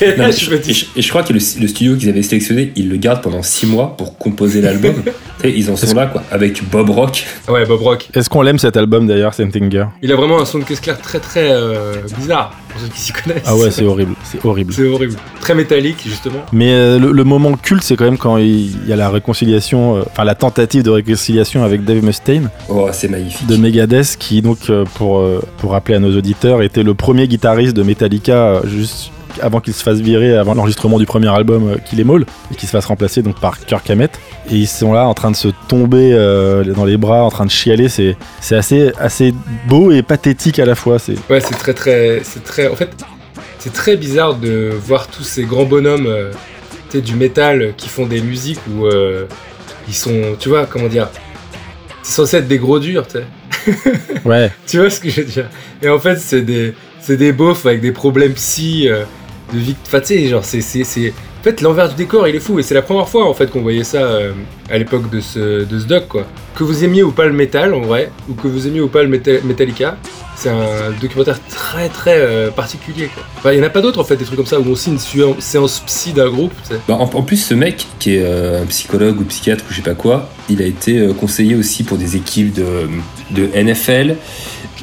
[0.00, 1.38] et Non, là, mais je je- me et, dis, je, et je crois que le,
[1.60, 4.94] le studio qu'ils avaient sélectionné, ils le gardent pendant 6 mois pour composer l'album.
[5.44, 7.24] Ils en sont là, quoi, avec Bob Rock.
[7.48, 8.08] ouais, Bob Rock.
[8.12, 11.00] Est-ce qu'on l'aime cet album d'ailleurs, Sentenger Il a vraiment un son de caisse claire
[11.00, 13.44] très très euh, bizarre, pour ceux qui s'y connaissent.
[13.46, 14.72] Ah ouais, c'est horrible, c'est horrible.
[14.72, 15.14] C'est horrible.
[15.40, 16.40] Très métallique, justement.
[16.52, 18.48] Mais euh, le, le moment culte, c'est quand même quand il
[18.82, 22.88] il y a la réconciliation, euh, enfin la tentative de réconciliation avec Dave Mustaine Oh,
[22.92, 23.46] c'est magnifique.
[23.46, 27.28] de Megadeth, qui donc, euh, pour, euh, pour rappeler à nos auditeurs, était le premier
[27.28, 28.60] guitariste de Metallica euh,
[29.40, 32.54] avant qu'il se fasse virer, avant l'enregistrement du premier album euh, qu'il est Maul, et
[32.54, 34.18] qu'il se fasse remplacer donc par Kirk Hammett.
[34.50, 37.44] Et ils sont là en train de se tomber euh, dans les bras, en train
[37.44, 37.88] de chialer.
[37.88, 39.34] C'est c'est assez, assez
[39.66, 40.98] beau et pathétique à la fois.
[40.98, 42.20] C'est Ouais, c'est très très.
[42.24, 42.68] C'est très.
[42.68, 42.90] En fait,
[43.58, 46.32] c'est très bizarre de voir tous ces grands bonhommes euh,
[46.94, 49.26] du métal qui font des musiques où euh,
[49.88, 50.36] ils sont.
[50.38, 51.08] Tu vois, comment dire
[52.02, 53.92] C'est censé être des gros durs, tu sais.
[54.24, 54.50] ouais.
[54.66, 55.48] Tu vois ce que je veux dire?
[55.82, 59.04] Et en fait, c'est des, c'est des beaufs avec des problèmes psy, euh,
[59.52, 59.76] de vie.
[59.86, 61.12] Enfin, genre, c'est, c'est, c'est.
[61.40, 62.58] En fait, l'envers du décor, il est fou.
[62.58, 64.32] Et c'est la première fois, en fait, qu'on voyait ça euh,
[64.70, 66.26] à l'époque de ce, doc, quoi.
[66.56, 69.02] Que vous aimiez ou pas le métal, en vrai, ou que vous aimiez ou pas
[69.04, 69.96] le Metallica,
[70.34, 73.22] c'est un documentaire très, très euh, particulier, quoi.
[73.36, 74.74] Enfin, il n'y en a pas d'autres, en fait, des trucs comme ça, où on
[74.74, 76.52] signe une séance psy d'un groupe.
[76.88, 79.82] Bah, en, plus, ce mec, qui est euh, un psychologue ou psychiatre ou je sais
[79.82, 82.88] pas quoi, il a été conseiller aussi pour des équipes de,
[83.54, 84.16] NFL.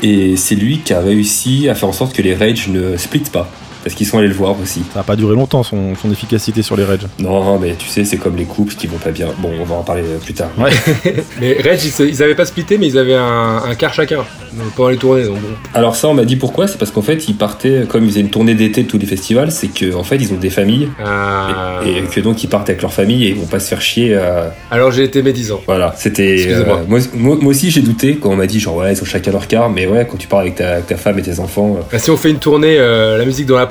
[0.04, 3.32] Et c'est lui qui a réussi à faire en sorte que les Rage ne splittent
[3.32, 3.50] pas.
[3.86, 4.82] Parce qu'ils sont allés le voir aussi.
[4.94, 7.02] Ça n'a pas duré longtemps son, son efficacité sur les Rage.
[7.20, 9.28] Non, mais tu sais, c'est comme les couples qui vont pas bien.
[9.38, 10.50] Bon, on va en parler euh, plus tard.
[11.40, 14.18] Mais Reg, ils, ils avaient pas splitté, mais ils avaient un, un quart chacun
[14.54, 15.48] donc, pendant les tournées, donc bon.
[15.74, 16.68] Alors ça, on m'a dit pourquoi.
[16.68, 19.06] C'est parce qu'en fait, ils partaient, comme ils faisaient une tournée d'été de tous les
[19.06, 20.90] festivals, c'est qu'en en fait, ils ont des familles.
[21.04, 21.82] Ah.
[21.86, 23.82] Et, et que donc, ils partent avec leur famille et ils vont pas se faire
[23.82, 24.54] chier à...
[24.72, 25.62] Alors j'ai été médisant.
[25.68, 26.36] Voilà, c'était.
[26.36, 26.78] Excusez-moi.
[26.82, 29.06] euh, moi, moi, moi aussi, j'ai douté quand on m'a dit, genre, ouais, ils ont
[29.06, 31.40] chacun leur quart, mais ouais, quand tu pars avec ta, avec ta femme et tes
[31.40, 31.76] enfants.
[31.78, 33.68] euh, Bah, si on fait une tournée euh, la musique dans la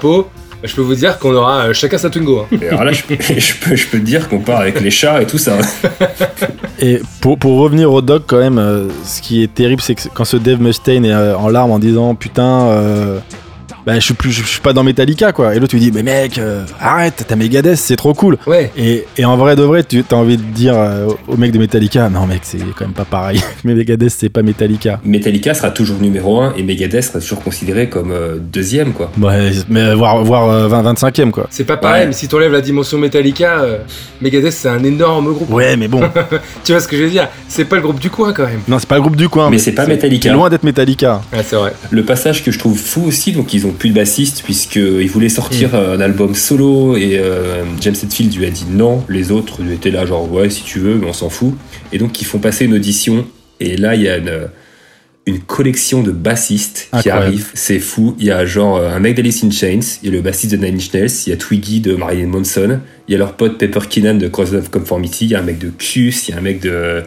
[0.62, 2.40] je peux vous dire qu'on aura euh, chacun sa Twingo.
[2.40, 2.58] hein.
[2.60, 5.20] et alors là, je, je peux, je peux te dire qu'on part avec les chats
[5.22, 5.52] et tout ça.
[6.80, 10.02] Et pour, pour revenir au doc, quand même, euh, ce qui est terrible, c'est que
[10.12, 13.18] quand ce Dave Mustaine est euh, en larmes en disant Putain, euh,
[13.86, 15.54] bah, je, suis plus, je, je suis pas dans Metallica, quoi.
[15.54, 18.38] Et l'autre, lui dit Mais mec, euh, arrête, t'as Megadeth, c'est trop cool.
[18.46, 18.70] Ouais.
[18.76, 21.58] Et, et en vrai de vrai, tu as envie de dire euh, au mec de
[21.58, 23.40] Metallica Non, mec, c'est quand même pas pareil.
[23.64, 25.00] Mais Megadeth, c'est pas Metallica.
[25.04, 29.10] Metallica sera toujours numéro 1 et Megadeth sera toujours considéré comme euh, deuxième, quoi.
[29.20, 31.46] Ouais, mais voire, voire euh, 20, 25ème, quoi.
[31.50, 32.06] C'est pas pareil, Ouais.
[32.08, 33.78] mais si t'enlèves la dimension Metallica, euh,
[34.20, 35.50] Megadeth c'est un énorme groupe.
[35.50, 36.00] Ouais, mais bon.
[36.64, 37.28] Tu vois ce que je veux dire?
[37.48, 38.60] C'est pas le groupe du coin quand même.
[38.68, 39.50] non, c'est pas le groupe du coin.
[39.50, 40.28] Mais c'est pas Metallica.
[40.30, 41.20] C'est loin d'être Metallica.
[41.32, 41.72] Ah, c'est vrai.
[41.90, 45.28] Le passage que je trouve fou aussi, donc ils ont plus de bassiste puisqu'ils voulaient
[45.28, 45.74] sortir Mm.
[45.74, 49.74] euh, un album solo et euh, James Hetfield lui a dit non, les autres lui
[49.74, 51.54] étaient là genre ouais si tu veux mais on s'en fout.
[51.92, 53.26] Et donc ils font passer une audition
[53.60, 54.48] et là il y a une,
[55.26, 58.14] une collection de bassistes qui arrivent, c'est fou.
[58.18, 60.52] Il y a genre euh, un mec d'Alice in Chains, il y a le bassiste
[60.52, 63.32] de Nine Inch Nails, il y a Twiggy de Marilyn Manson, il y a leur
[63.34, 66.32] pote Pepper Keenan de Cross of Conformity, il y a un mec de Kiss, il
[66.32, 67.02] y a un mec de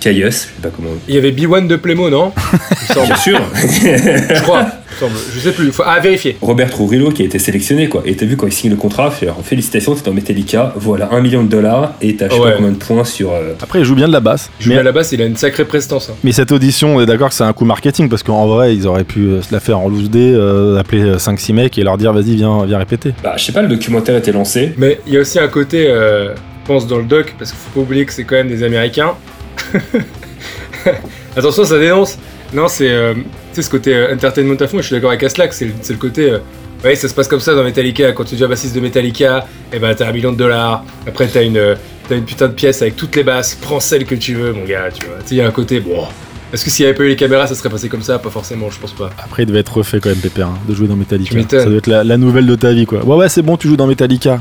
[0.00, 0.90] Caius, je sais pas comment.
[1.08, 2.32] Il y avait B1 de Plémo, non
[2.90, 3.02] Il.
[3.06, 3.40] Bien sûr.
[3.54, 4.66] Je crois.
[5.00, 5.06] il.
[5.34, 5.70] Je sais plus.
[5.72, 5.82] Faut...
[5.86, 6.36] Ah, vérifier.
[6.40, 8.02] Robert Trujillo qui a été sélectionné quoi.
[8.04, 11.08] Et t'as vu quand il signe le contrat, fait, alors, félicitations, t'es dans Metallica, voilà
[11.12, 12.50] un million de dollars et t'as je sais Ouais.
[12.52, 13.32] pas combien de points sur.
[13.32, 14.50] euh, Après, il joue bien de la basse.
[14.60, 16.08] Je Mais, à la base, il a une sacrée prestance.
[16.10, 16.14] hein.
[16.24, 18.86] mais cette audition, on est d'accord que c'est un coup marketing parce qu'en vrai, ils
[18.86, 21.98] auraient pu euh, se la faire en loose day, euh, appeler 5-6 mecs et leur
[21.98, 23.14] dire vas-y, viens, viens répéter.
[23.22, 24.72] Bah, je sais pas, le documentaire était lancé.
[24.76, 27.58] Mais il y a aussi un côté, euh, je pense, dans le doc, parce qu'il
[27.60, 29.12] faut pas oublier que c'est quand même des Américains.
[31.36, 32.18] Attention, ça dénonce.
[32.52, 33.14] Non, c'est euh,
[33.54, 36.30] ce côté euh, entertainment à fond, et je suis d'accord avec Aslak, c'est le, côté.
[36.30, 36.38] euh,
[36.84, 38.12] ouais, ça se passe comme ça dans Metallica.
[38.12, 40.84] Quand tu deviens bassiste de Metallica, et ben t'as un million de dollars.
[41.06, 41.76] Après, t'as une,
[42.08, 43.56] t'as une putain de pièce avec toutes les basses.
[43.60, 45.16] Prends celle que tu veux, mon gars, tu vois.
[45.30, 46.04] Il y a un côté, bon.
[46.50, 48.18] Est-ce que s'il n'y avait pas eu les caméras, ça serait passé comme ça?
[48.18, 49.10] Pas forcément, je pense pas.
[49.22, 51.38] Après, il devait être refait quand même, Pépère, hein, de jouer dans Metallica.
[51.50, 53.04] Ça doit être la, la nouvelle de ta vie, quoi.
[53.04, 54.40] Ouais, ouais, c'est bon, tu joues dans Metallica.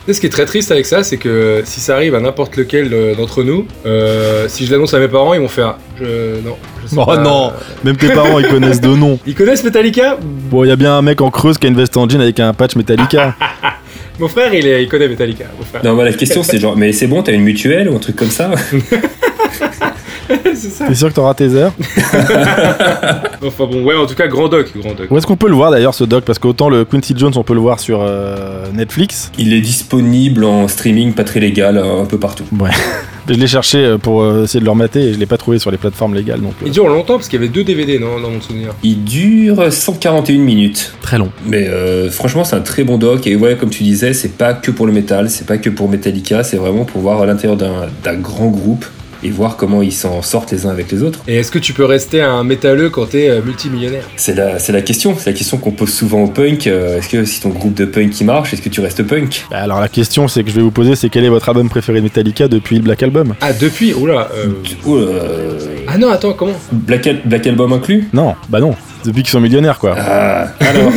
[0.00, 2.20] Tu sais, ce qui est très triste avec ça, c'est que si ça arrive à
[2.20, 5.76] n'importe lequel euh, d'entre nous, euh, si je l'annonce à mes parents, ils vont faire.
[5.98, 6.40] Je...
[6.44, 6.56] Non.
[6.82, 7.18] Je sais Oh pas.
[7.18, 7.52] non
[7.84, 9.18] Même tes parents, ils connaissent de nom.
[9.26, 10.16] Ils connaissent Metallica?
[10.20, 12.20] Bon, il y a bien un mec en creuse qui a une veste en jean
[12.22, 13.34] avec un patch Metallica.
[14.18, 15.44] Mon frère, il, est- il connaît Metallica.
[15.58, 15.84] Mon frère.
[15.84, 18.16] Non, bah, la question c'est genre, mais c'est bon, t'as une mutuelle ou un truc
[18.16, 18.50] comme ça?
[20.54, 20.86] c'est ça.
[20.86, 21.72] T'es sûr que t'auras tes heures
[23.42, 25.06] Enfin bon, ouais, en tout cas, grand doc, grand doc.
[25.10, 26.24] Où est-ce qu'on peut le voir d'ailleurs, ce doc?
[26.24, 29.30] Parce qu'autant le Quincy Jones, on peut le voir sur euh, Netflix.
[29.38, 32.44] Il est disponible en streaming pas très légal euh, un peu partout.
[32.58, 32.70] Ouais.
[33.28, 35.70] je l'ai cherché euh, pour essayer de le remater et je l'ai pas trouvé sur
[35.70, 36.40] les plateformes légales.
[36.40, 38.70] Donc, Il dure longtemps parce qu'il y avait deux DVD non, dans mon souvenir.
[38.82, 40.92] Il dure 141 minutes.
[41.00, 41.30] très long.
[41.46, 43.26] Mais euh, franchement, c'est un très bon doc.
[43.26, 45.88] Et ouais, comme tu disais, c'est pas que pour le métal, c'est pas que pour
[45.88, 48.84] Metallica, c'est vraiment pour voir à l'intérieur d'un d'un grand groupe
[49.22, 51.20] et voir comment ils s'en sortent les uns avec les autres.
[51.28, 54.04] Et est-ce que tu peux rester un métalleux quand t'es euh, multimillionnaire?
[54.16, 55.14] C'est la, c'est la question.
[55.18, 56.66] C'est la question qu'on pose souvent au punk.
[56.66, 59.46] Euh, est-ce que si ton groupe de punk qui marche, est-ce que tu restes punk?
[59.50, 61.68] Bah, alors la question c'est que je vais vous poser, c'est quel est votre album
[61.68, 63.34] préféré de Metallica depuis le Black Album?
[63.40, 63.92] Ah, depuis?
[63.94, 64.46] Oula euh...
[64.86, 66.52] Oh, euh, Ah non, attends, comment?
[66.72, 68.08] Black, Al- Black Album inclus?
[68.12, 68.74] Non, bah non.
[69.04, 69.94] Depuis qu'ils sont millionnaires, quoi.
[69.98, 70.92] Ah, alors,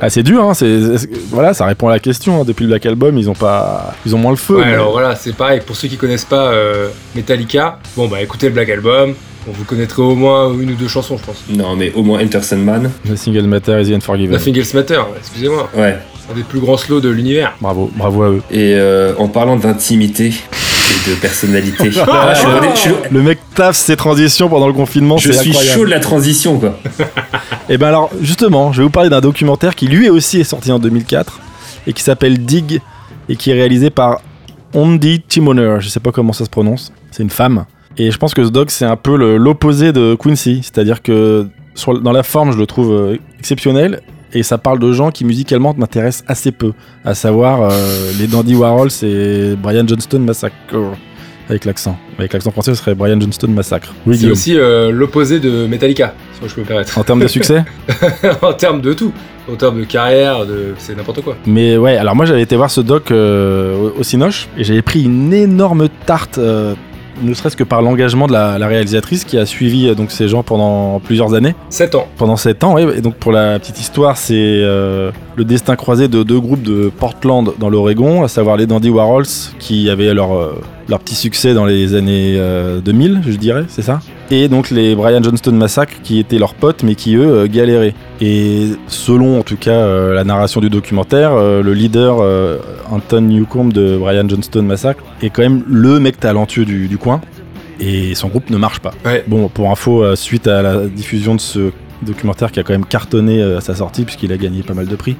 [0.00, 0.54] Ah, c'est dur, hein.
[0.54, 2.40] C'est, c'est- voilà, ça répond à la question.
[2.40, 2.44] hein.
[2.44, 4.56] Depuis le Black Album, ils ont pas, ils ont moins le feu.
[4.56, 5.60] Ouais, mais- alors voilà, c'est pareil.
[5.64, 9.14] Pour ceux qui connaissent pas euh, Metallica, bon bah écoutez le Black Album.
[9.46, 11.44] Bon, vous connaîtrez au moins une ou deux chansons, je pense.
[11.48, 12.90] non, mais au moins Enter Sandman.
[13.08, 14.32] The Single Matter is the Unforgiven.
[14.32, 15.70] Nothing Else Matter, excusez-moi.
[15.76, 15.96] Ouais.
[16.30, 17.54] Un des plus grands slows de l'univers.
[17.60, 18.42] Bravo, bravo à eux.
[18.50, 20.34] Et euh, en parlant d'intimité
[20.90, 24.48] et de personnalité, Ah, je suis le- je suis le- Le mec taffe ses transitions
[24.48, 25.78] pendant le confinement, je suis incroyable.
[25.78, 26.78] chaud de la transition, quoi.
[27.68, 30.70] Et ben alors, justement, je vais vous parler d'un documentaire qui lui aussi est sorti
[30.70, 31.40] en 2004
[31.86, 32.80] et qui s'appelle Dig
[33.28, 34.20] et qui est réalisé par
[34.74, 35.76] Ondi Timoner.
[35.80, 36.92] Je sais pas comment ça se prononce.
[37.10, 37.64] C'est une femme.
[37.98, 40.60] Et je pense que ce doc, c'est un peu l'opposé de Quincy.
[40.62, 44.00] C'est-à-dire que sur- dans la forme, je le trouve euh, exceptionnel.
[44.32, 46.72] Et ça parle de gens qui musicalement m'intéressent assez peu.
[47.04, 50.54] À savoir euh, les Dandy Warhols et Brian Johnston Massacre.
[51.48, 51.96] Avec l'accent.
[52.18, 53.94] Avec l'accent français, ce serait Brian Johnston Massacre.
[54.04, 56.98] Oui, C'est aussi euh, l'opposé de Metallica, si je peux me permettre.
[56.98, 57.64] En termes de succès
[58.42, 59.12] en termes de tout.
[59.50, 60.74] En termes de carrière, de...
[60.76, 61.36] c'est n'importe quoi.
[61.46, 65.04] Mais ouais, alors moi j'avais été voir ce doc euh, au, Cinoche et j'avais pris
[65.04, 66.40] une énorme tarte,
[67.22, 70.28] ne serait-ce que par l'engagement de la, la réalisatrice qui a suivi euh, donc ces
[70.28, 72.06] gens pendant plusieurs années, 7 ans.
[72.16, 72.74] pendant 7 ans.
[72.74, 72.98] ouais.
[72.98, 76.90] et donc pour la petite histoire, c'est euh, le destin croisé de deux groupes de
[76.96, 79.26] Portland dans l'Oregon, à savoir les Dandy Warhols
[79.58, 83.82] qui avaient leur, euh, leur petit succès dans les années euh, 2000, je dirais, c'est
[83.82, 84.00] ça?
[84.30, 87.94] Et donc les Brian Johnston Massacre qui étaient leurs potes mais qui eux galéraient.
[88.20, 92.58] Et selon en tout cas euh, la narration du documentaire, euh, le leader euh,
[92.90, 97.20] Anton Newcomb de Brian Johnston Massacre est quand même le mec talentueux du, du coin
[97.78, 98.92] et son groupe ne marche pas.
[99.04, 99.22] Ouais.
[99.26, 102.86] Bon, pour info, euh, suite à la diffusion de ce documentaire qui a quand même
[102.86, 105.16] cartonné à sa sortie puisqu'il a gagné pas mal de prix,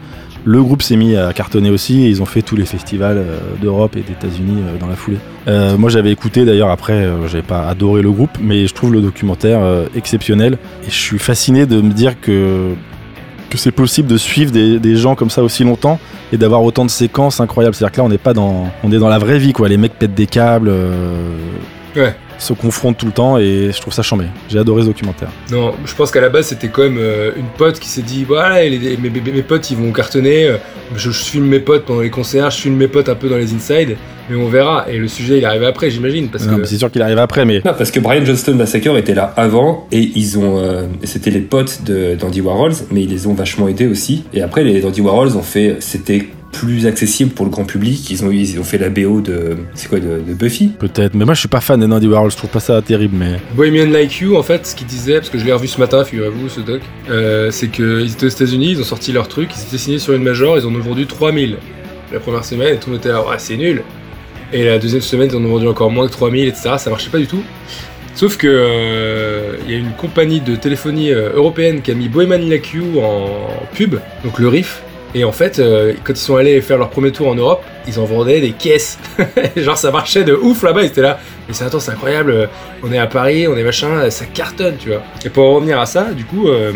[0.47, 3.39] le groupe s'est mis à cartonner aussi et ils ont fait tous les festivals euh,
[3.61, 5.19] d'Europe et d'États-Unis euh, dans la foulée.
[5.49, 9.01] Euh, moi j'avais écouté d'ailleurs après, j'avais pas adoré le groupe, mais je trouve le
[9.01, 9.61] documentaire
[9.97, 12.75] exceptionnel et je suis fasciné de me dire que
[13.55, 15.99] c'est possible de suivre des, gens comme ça aussi longtemps
[16.31, 17.75] et d'avoir autant de séquences incroyables.
[17.75, 19.69] C'est-à-dire que là on n'est pas dans on est dans la vraie vie quoi.
[19.69, 20.71] Les mecs pètent des câbles.
[21.97, 22.15] Ouais.
[22.39, 24.27] Se confrontent tout le temps et je trouve ça chambé.
[24.49, 25.29] J'ai adoré ce documentaire.
[25.51, 28.25] Non, je pense qu'à la base c'était quand même euh, une pote qui s'est dit
[28.25, 30.57] voilà les- les- mes, mes- mes potes ils vont cartonner, euh,
[30.97, 33.37] je, je filme mes potes pendant les concerts, je filme mes potes un peu dans
[33.39, 33.97] les inside,
[34.29, 34.87] mais on verra.
[34.91, 37.03] Et le sujet il est arrivé après j'imagine parce Non, que mais c'est sûr qu'il
[37.03, 40.59] arrive après, mais Non, parce que Brian Johnston Massacre était là avant et ils ont.
[40.59, 44.25] euh, c'était les potes de d'Andy Warhols, mais ils les ont vachement aidés aussi.
[44.35, 45.77] Et après, les Andy Warhols ont fait.
[45.81, 48.11] C'était plus accessible pour le grand public.
[48.11, 49.57] Ils ont, ils ont fait la BO de.
[49.75, 51.15] C'est quoi de, de Buffy peut-être.
[51.15, 53.17] Mais moi je suis pas fan des Dandy Warhols, je trouve pas ça terrible.
[53.17, 55.81] Mais Bohemian Like You en fait ce qu'il disait, parce que je l'ai revu ce
[55.81, 56.81] matin figurez-vous ce doc,
[57.11, 60.15] euh, c'est qu'ils étaient aux États-Unis, ils ont sorti leur truc, ils étaient signés sur
[60.15, 61.57] une major, ils en ont vendu 3000
[62.13, 63.83] la première semaine et tout le monde était là ouais c'est nul.
[64.53, 66.75] Et la deuxième semaine, ils en ont vendu encore moins que 3000, etc.
[66.79, 67.43] Ça marchait pas du tout.
[68.15, 72.09] Sauf que euh, il y a une compagnie de téléphonie euh, européenne qui a mis
[72.09, 74.83] Bohemian Like You en pub, donc le riff.
[75.15, 77.99] Et en fait, euh, quand ils sont allés faire leur premier tour en Europe, ils
[77.99, 78.99] en vendaient des caisses.
[79.57, 81.19] Genre ça marchait de ouf là-bas, ils étaient là.
[81.49, 82.47] Mais c'est attends, c'est incroyable, euh,
[82.83, 85.03] on est à Paris, on est machin, ça cartonne, tu vois.
[85.25, 86.73] Et pour en revenir à ça, du coup, euh,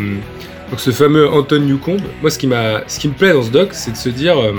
[0.70, 3.50] donc ce fameux Anton Newcombe, moi ce qui, m'a, ce qui me plaît dans ce
[3.50, 4.52] doc, c'est de se dire, euh,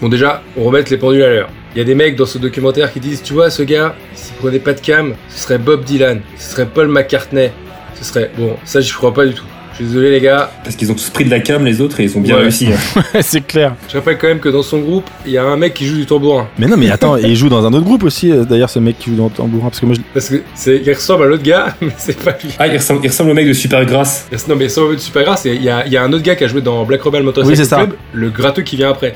[0.00, 1.48] bon déjà, on remet les pendules à l'heure.
[1.74, 4.34] Il y a des mecs dans ce documentaire qui disent, tu vois, ce gars, s'il
[4.36, 7.50] prenait pas de cam, ce serait Bob Dylan, ce serait Paul McCartney,
[7.94, 8.30] ce serait...
[8.36, 9.44] Bon, ça j'y crois pas du tout.
[9.78, 12.00] Je suis désolé les gars, Parce qu'ils ont tous pris de la cam, les autres,
[12.00, 12.42] et ils ont bien Ouais.
[12.42, 12.68] réussi.
[12.72, 13.02] hein.
[13.20, 13.74] c'est clair.
[13.90, 15.96] je rappelle quand même que dans son groupe, il y a un mec qui joue
[15.96, 16.48] du tambourin.
[16.58, 18.78] Mais non, mais attends, et il joue dans un autre groupe aussi, euh, d'ailleurs, ce
[18.78, 19.68] mec qui joue dans le tambourin.
[19.68, 22.30] Parce que moi, je- Parce que c'est, il ressemble à l'autre gars, mais c'est pas
[22.42, 22.50] lui.
[22.58, 24.28] Ah, il ressemble, il ressemble au mec de Supergrass.
[24.48, 26.36] Non mais sans de super grâce, il y a, il y a un autre gars
[26.36, 27.76] qui a joué dans Black Rebel Motorcycle Oui, c'est ça.
[27.76, 29.14] Club, le gratteux qui vient après.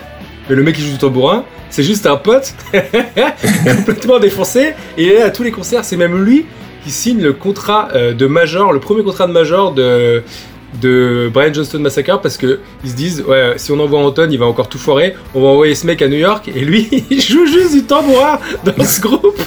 [0.50, 2.52] Mais le mec qui joue du tambourin, c'est juste un pote
[3.76, 6.44] complètement défoncé, et il est là à tous les concerts, c'est même lui
[6.84, 10.22] qui signe le contrat euh, de Major, le premier contrat de Major de
[10.80, 14.38] de Brian Johnston Massacre parce que ils se disent ouais si on envoie Anton il
[14.38, 15.14] va encore tout foirer.
[15.34, 18.38] On va envoyer ce mec à New York et lui il joue juste du tambourin
[18.64, 19.40] dans ce groupe.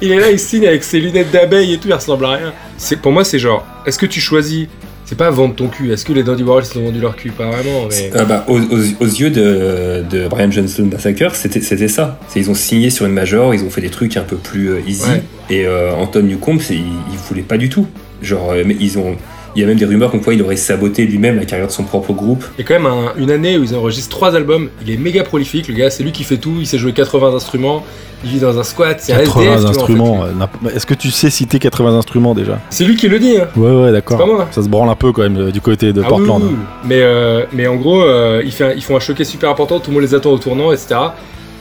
[0.00, 2.52] Il est là il signe avec ses lunettes d'abeille et tout il ressemble à rien.
[2.78, 4.66] C'est pour moi c'est genre est-ce que tu choisis
[5.12, 7.30] c'est pas vendre ton cul est-ce que les Dandy Warhols ils ont vendu leur cul?
[7.32, 11.60] Pas vraiment mais Ah bah, aux, aux- aux yeux de, de Brian Johnston Massacre, c'était
[11.60, 12.18] c'était ça.
[12.34, 14.80] Ils ont signé sur une major, ils ont fait des trucs un peu plus euh,
[14.86, 15.02] easy.
[15.04, 15.22] Ouais.
[15.50, 17.86] Et euh, Anton Newcombe, il, il voulait pas du tout.
[18.22, 19.16] Genre, euh, mais ils ont.
[19.54, 21.72] Il y a même des rumeurs comme quoi il aurait saboté lui-même la carrière de
[21.72, 22.44] son propre groupe.
[22.58, 24.96] il y a quand même un- une année où ils enregistrent trois albums il est
[24.96, 27.84] méga prolifique le gars c'est lui qui fait tout il sait jouer 80 instruments
[28.24, 30.24] il vit dans un squat c'est un 80 SDF, tu vois, en fait, instruments.
[30.24, 32.60] euh, Est-ce que tu sais citer 80 instruments déjà?
[32.70, 33.48] C'est lui qui le dit hein.
[33.56, 34.18] Ouais, ouais, C'est d'accord.
[34.18, 34.48] pas moi.
[34.52, 36.40] Ça se branle un peu quand même euh, du côté de Ah Portland.
[36.42, 36.56] oui, oui.
[36.84, 39.80] Mais, euh, mais en gros, euh, il fait un- ils font un choquet super important,
[39.80, 40.94] tout le monde les attend au tournant, etc.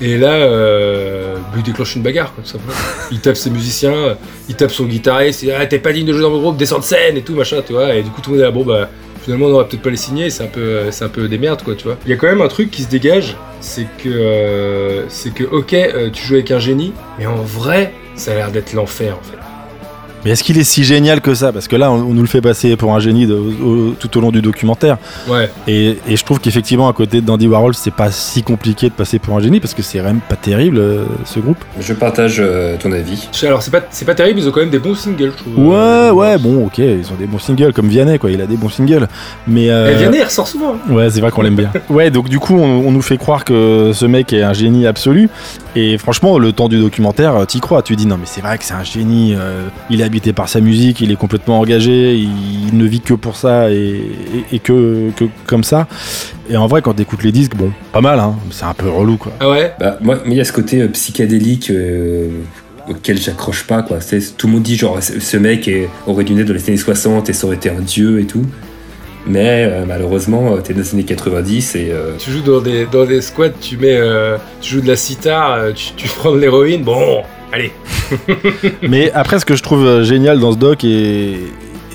[0.02, 2.74] Et là, euh, il déclenche une bagarre, quoi, tout simplement.
[3.12, 4.18] il tape ses musiciens,
[4.50, 6.58] il tape son guitariste, il dit ah, t'es pas digne de jouer dans mon groupe,
[6.58, 7.94] descends de scène et tout, machin, tu vois.
[7.94, 8.90] Et du coup, tout le monde est là, bon, bah,
[9.24, 11.62] finalement, on aurait peut-être pas les signer, c'est un, peu, c'est un peu des merdes,
[11.64, 11.98] quoi, tu vois.
[12.06, 15.44] Il y a quand même un truc qui se dégage, c'est que, euh, c'est que,
[15.44, 19.18] ok, euh, tu joues avec un génie, mais en vrai, ça a l'air d'être l'enfer,
[19.20, 19.41] en fait.
[20.24, 21.52] Mais est-ce qu'il est si génial que ça?
[21.52, 24.18] Parce que là, on, on nous le fait passer pour un génie de- au- tout
[24.18, 24.98] au long du documentaire.
[25.28, 25.50] Ouais.
[25.68, 29.18] Et, et je trouve qu'effectivement, à côté d'Andy Warhol, c'est pas si compliqué de passer
[29.20, 31.58] pour un génie parce que c'est vraiment pas terrible euh, ce groupe.
[31.80, 33.28] Je partage euh, ton avis.
[33.44, 35.68] Alors, c'est pas, c'est pas terrible, ils ont quand même des bons singles, je trouve.
[35.70, 38.30] Ouais, Euh, ouais, bon, ok, ils ont des bons singles comme Vianney, quoi.
[38.32, 39.08] Il a des bons singles.
[39.48, 39.70] Mais.
[39.70, 40.76] euh, Et Vianney, il ressort souvent.
[40.76, 40.94] hein.
[40.94, 41.72] Ouais, c'est vrai qu'on l'aime bien.
[41.90, 44.86] Ouais, donc du coup, on, on nous fait croire que ce mec est un génie
[44.88, 45.30] absolu.
[45.76, 47.82] Et franchement, le temps du documentaire, t'y crois.
[47.82, 49.36] Tu dis non, mais c'est vrai que c'est un génie.
[49.38, 53.13] euh, il est habité par sa musique, il est complètement engagé, il, ne vit que
[53.13, 53.76] pour ça et,
[54.52, 55.88] et- et que, que comme ça.
[56.50, 58.36] Et en vrai, quand t'écoutes les disques, bon, pas mal, hein.
[58.52, 59.32] C'est un peu relou, quoi.
[59.39, 59.74] Ah ouais?
[59.80, 62.28] Bah, moi, mais il y a ce côté euh, psychédélique euh,
[62.89, 64.02] auquel j'accroche pas, quoi.
[64.02, 66.67] C'est- Tout le monde dit, genre, ce ce mec est, aurait dû naître dans les
[66.67, 68.45] années 60 et ça aurait été un dieu et tout.
[69.28, 71.90] Mais euh, malheureusement, euh, t'es dans les années 90 et.
[71.92, 74.96] euh, Tu joues dans des, dans des squats, tu mets, euh, tu joues de la
[74.96, 77.72] sitar, tu, tu prends de l'héroïne, bon, allez.
[78.82, 81.38] Mais après, ce que je trouve génial dans ce doc, et, et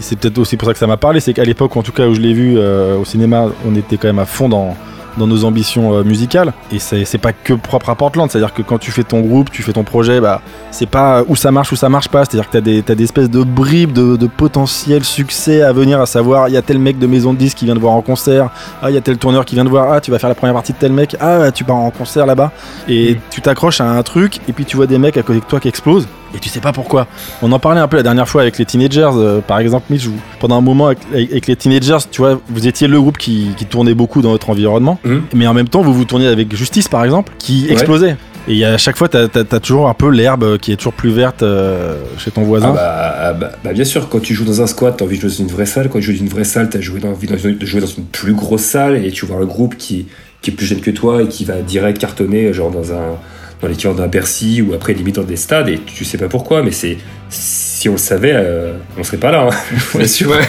[0.01, 2.07] c'est peut-être aussi pour ça que ça m'a parlé, c'est qu'à l'époque, en tout cas
[2.07, 4.77] où je l'ai vu euh, au cinéma, on était quand même à fond dans,
[5.17, 6.53] dans nos ambitions euh, musicales.
[6.73, 9.51] Et c'est c'est pas que propre à Portland, c'est-à-dire que quand tu fais ton groupe,
[9.51, 12.25] tu fais ton projet, bah, c'est pas où ça marche ou ça marche pas.
[12.25, 16.01] C'est-à-dire que t'as des, t'as des espèces de bribes de, de potentiel succès à venir,
[16.01, 17.95] à savoir, il y a tel mec de maison de disques qui vient de voir
[17.95, 18.51] en concert,
[18.83, 20.35] ah, il y a tel tourneur qui vient de voir, ah, tu vas faire la
[20.35, 22.53] première partie de tel mec, ah, tu pars en concert là-bas.
[22.89, 23.19] Et Mm.
[23.31, 25.61] tu t'accroches à un truc, et puis tu vois des mecs à côté de toi
[25.61, 27.07] qui explosent, et tu sais pas pourquoi.
[27.43, 30.05] On en parlait un peu la dernière fois avec les Teenagers, euh, par exemple, Mitch,
[30.07, 33.49] vous- pendant un moment avec, avec les Teenagers, tu vois, vous étiez le groupe qui,
[33.57, 35.23] qui tournait beaucoup dans votre environnement, Mhm.
[35.35, 37.73] mais en même temps, vous vous tourniez avec Justice, par exemple, qui Ouais.
[37.73, 38.17] explosait.
[38.49, 41.43] Et à chaque fois, t'as as, toujours un peu l'herbe qui est toujours plus verte
[41.43, 42.69] euh, chez ton voisin.
[42.71, 45.17] Ah bah, ah bah- bah bien sûr, quand tu joues dans un squat, t'as envie
[45.17, 45.89] de jouer dans une vraie salle.
[45.89, 48.35] Quand tu joues dans une vraie salle, t'as envie de de jouer dans une plus
[48.35, 50.07] grosse salle et tu vois le groupe qui,
[50.43, 53.17] qui est plus jeune que toi et qui va direct cartonner, genre dans un
[53.63, 56.63] dans l'équivalent d'un Bercy ou après limite dans des stades et tu sais pas pourquoi,
[56.63, 56.99] mais c'est
[57.31, 59.49] si on le savait, euh, on serait pas là.
[59.51, 59.77] hein.
[59.95, 60.31] Bien sûr.
[60.31, 60.41] Ouais.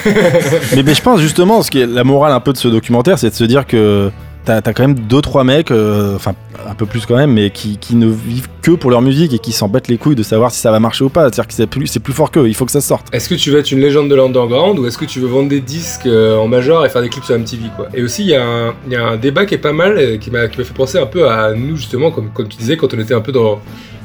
[0.76, 3.18] mais, mais je pense justement, ce qui est la morale un peu de ce documentaire,
[3.20, 4.12] c'est de se dire que
[4.48, 6.34] t'as as quand même deux trois mecs, euh, enfin
[6.68, 9.40] un peu plus quand même, mais qui, qui ne vivent que pour leur musique et
[9.40, 11.24] qui s'en battent les couilles de savoir si ça va marcher ou pas.
[11.24, 11.68] C'est-à-dire que c'est
[12.00, 13.08] plus, fort qu'eux, il faut que ça sorte.
[13.14, 15.50] Est-ce que tu veux être une légende de l'underground ou est-ce que tu veux vendre
[15.50, 17.88] des disques euh, en major et faire des clips sur MTV quoi?
[17.94, 19.98] Et aussi il y, a un- il y a un débat qui est pas mal
[19.98, 22.94] euh, qui m'a fait penser un peu à nous justement comme, comme tu disais quand
[22.94, 23.60] on était un peu dans,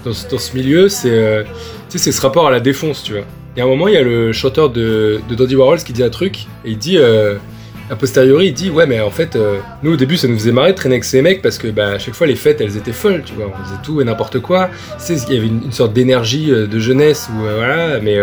[0.05, 1.45] dans, ce, milieu c'est
[1.89, 3.23] ce rapport à la défonce tu vois.
[3.55, 5.93] Il y a un moment il y a le chanteur de, de Dandy Warhols qui
[5.93, 7.37] dit un truc et il dit euh,
[7.91, 10.53] a posteriori, il dit ouais, mais en fait, euh, nous au début, ça nous faisait
[10.53, 12.77] marrer de traîner avec ces mecs parce que bah, à chaque fois les fêtes, elles
[12.77, 14.71] étaient folles, tu vois, on faisait tout et n'importe quoi.
[15.05, 18.17] Tu il y avait une, sorte d'énergie euh, de jeunesse où euh, voilà, mais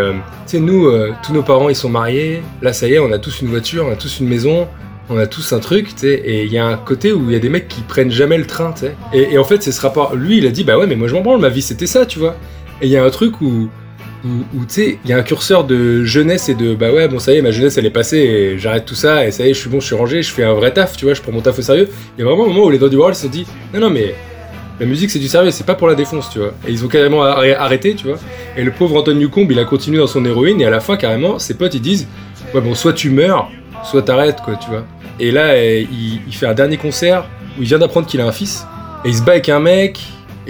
[0.46, 0.90] tu sais, nous,
[1.24, 2.42] tous nos parents ils sont mariés.
[2.62, 4.68] Là, ça y est, on a tous une voiture, on a tous une maison.
[5.12, 7.32] On a tous un truc, tu sais, et il y a un côté où il
[7.32, 8.94] y a des mecs qui prennent jamais le train, tu sais.
[9.12, 10.14] Et, et en fait, c'est ce rapport.
[10.14, 12.06] Lui, il a dit, bah ouais, mais moi je m'en branle, ma vie c'était ça,
[12.06, 12.36] tu vois.
[12.80, 13.68] Et il y a un truc où,
[14.24, 17.18] où, tu sais, il y a un curseur de jeunesse et de bah ouais, bon,
[17.18, 19.50] ça y est, ma jeunesse elle est passée et j'arrête tout ça et ça y
[19.50, 21.22] est, je suis bon, je suis rangé, je fais un vrai taf, tu vois, je
[21.22, 21.88] prends mon taf au sérieux.
[22.16, 23.90] Il y a vraiment un moment où les Dandy Warhols se sont dit, non, non,
[23.90, 24.14] mais
[24.78, 26.54] la musique c'est du sérieux, c'est pas pour la défonce, tu vois.
[26.66, 28.18] Et ils ont carrément arr- arrêté, tu vois.
[28.56, 30.96] Et le pauvre Anton Newcombe, il a continué dans son héroïne et à la fin,
[30.96, 32.06] carrément, ses potes ils disent,
[32.54, 33.48] ouais, bon, soit tu meurs,
[33.84, 34.84] soit t'arrêtes, quoi, tu vois.
[35.18, 37.24] Et là, il, il fait un dernier concert
[37.58, 38.66] où il vient d'apprendre qu'il a un fils
[39.04, 40.00] et il se bat avec un mec.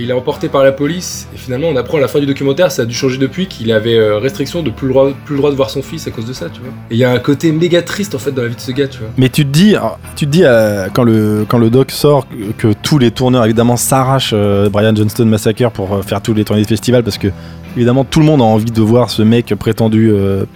[0.02, 2.72] Il est emporté par la police et finalement on apprend à la fin du documentaire,
[2.72, 5.68] ça a dû changer depuis, qu'il avait euh, restriction de plus le, droit, de voir
[5.68, 6.70] son fils à cause de ça, tu vois.
[6.90, 8.72] Et il y a un côté méga triste en fait dans la vie de ce
[8.72, 9.08] gars, tu vois.
[9.18, 12.72] Mais tu te dis, alors, tu te dis euh, quand, le, quand doc sort que,
[12.72, 16.62] tous les tourneurs évidemment s'arrachent euh, Brian Johnston Massacre pour euh, faire tous les tournées
[16.62, 17.28] de festival parce que
[17.76, 20.46] évidemment tout le monde a envie de voir ce mec prétendument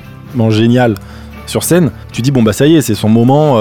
[0.50, 0.94] génial
[1.46, 1.90] sur scène.
[2.12, 3.58] Tu dis bon bah ça y est, c'est son moment.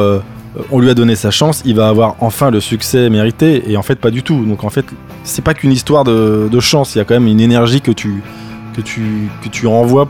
[0.71, 3.83] On lui a donné sa chance, il va avoir enfin le succès mérité et en
[3.83, 4.45] fait pas du tout.
[4.45, 4.85] Donc en fait
[5.23, 8.21] c'est pas qu'une histoire de, chance, il y a quand même une énergie que tu
[8.75, 10.07] que tu que tu renvoies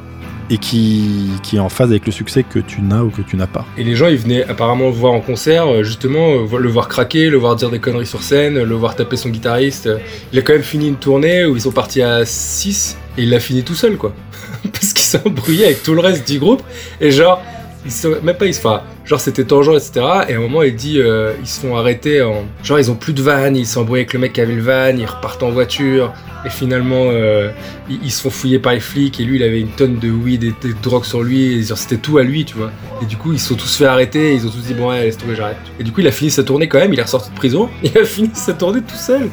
[0.50, 3.38] et qui, qui est en phase avec le succès que tu n'as ou que tu
[3.38, 3.66] n'as pas.
[3.78, 7.30] Et les gens, ils venaient apparemment voir en concert, euh, justement, euh, le voir craquer,
[7.30, 9.90] le voir dire des conneries sur scène, le voir taper son guitariste.
[10.32, 13.30] Il a quand même fini une tournée où ils sont partis à 6 et il
[13.30, 14.14] l'a fini tout seul, quoi.
[14.64, 16.62] Parce qu'il s'est embrouillé avec tout le reste du groupe.
[17.00, 17.42] Et genre,
[17.86, 20.06] ils même pas, ils se enfin, genre c'était tangent, etc.
[20.30, 22.46] Et à un moment, il dit, euh, ils se font arrêter en.
[22.63, 24.96] Genre, ils ont plus de vanne, ils s'embrouillent avec le mec qui avait le van,
[24.98, 26.13] ils repartent en voiture.
[26.46, 27.50] Et finalement, euh,
[27.89, 30.43] ils, se font fouiller par les flics et lui, il avait une tonne de weed
[30.43, 31.65] et de drogue sur lui.
[31.76, 32.72] C'était tout à lui, tu vois.
[33.02, 34.32] Et du coup, ils se sont tous fait arrêter.
[34.32, 35.58] Et ils ont tous dit, bon, ouais, laisse tomber, j'arrête.
[35.80, 36.91] Et du coup, il a fini sa tournée quand même.
[36.91, 37.69] Il est ressorti de prison.
[37.84, 39.30] Il a fini sa tournée tout seul.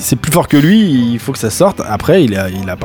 [0.00, 1.80] C'est plus fort que lui, il faut que ça sorte.
[1.86, 2.32] Après, il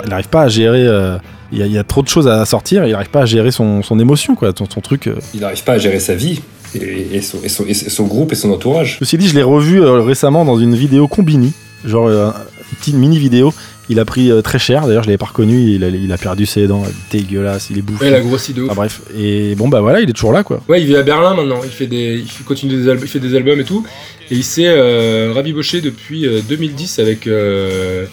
[0.08, 0.86] n'arrive pas à gérer.
[0.86, 1.17] euh,
[1.51, 3.25] il y, a- il y a trop de choses à sortir, il n'arrive pas à
[3.25, 5.08] gérer son, son émotion, quoi, son, son truc.
[5.08, 5.15] euh.
[5.34, 6.41] Il n'arrive pas à gérer sa vie
[6.73, 8.97] et, et son, et son- et son groupe et son entourage.
[8.99, 11.53] Ceci dit, je l'ai revu euh, récemment dans une vidéo combini,
[11.86, 12.27] genre euh,
[12.71, 13.53] une petite mini vidéo.
[13.88, 15.62] Il a pris euh, très cher, d'ailleurs, je l'avais pas reconnu.
[15.75, 16.81] Il a, il a perdu ses dents,
[17.12, 18.05] dégueulasse, il est bouffé.
[18.05, 18.69] Ouais, il a grossi de ouf.
[18.71, 20.60] Ah, bref, et bon, bah voilà, il est toujours là, quoi.
[20.67, 21.60] Ouais, il vit à Berlin maintenant.
[21.63, 23.86] Il fait des, il continue des albums, il fait des albums et tout.
[24.31, 28.05] Et il s'est euh, rabiboché depuis euh, 2010 avec euh,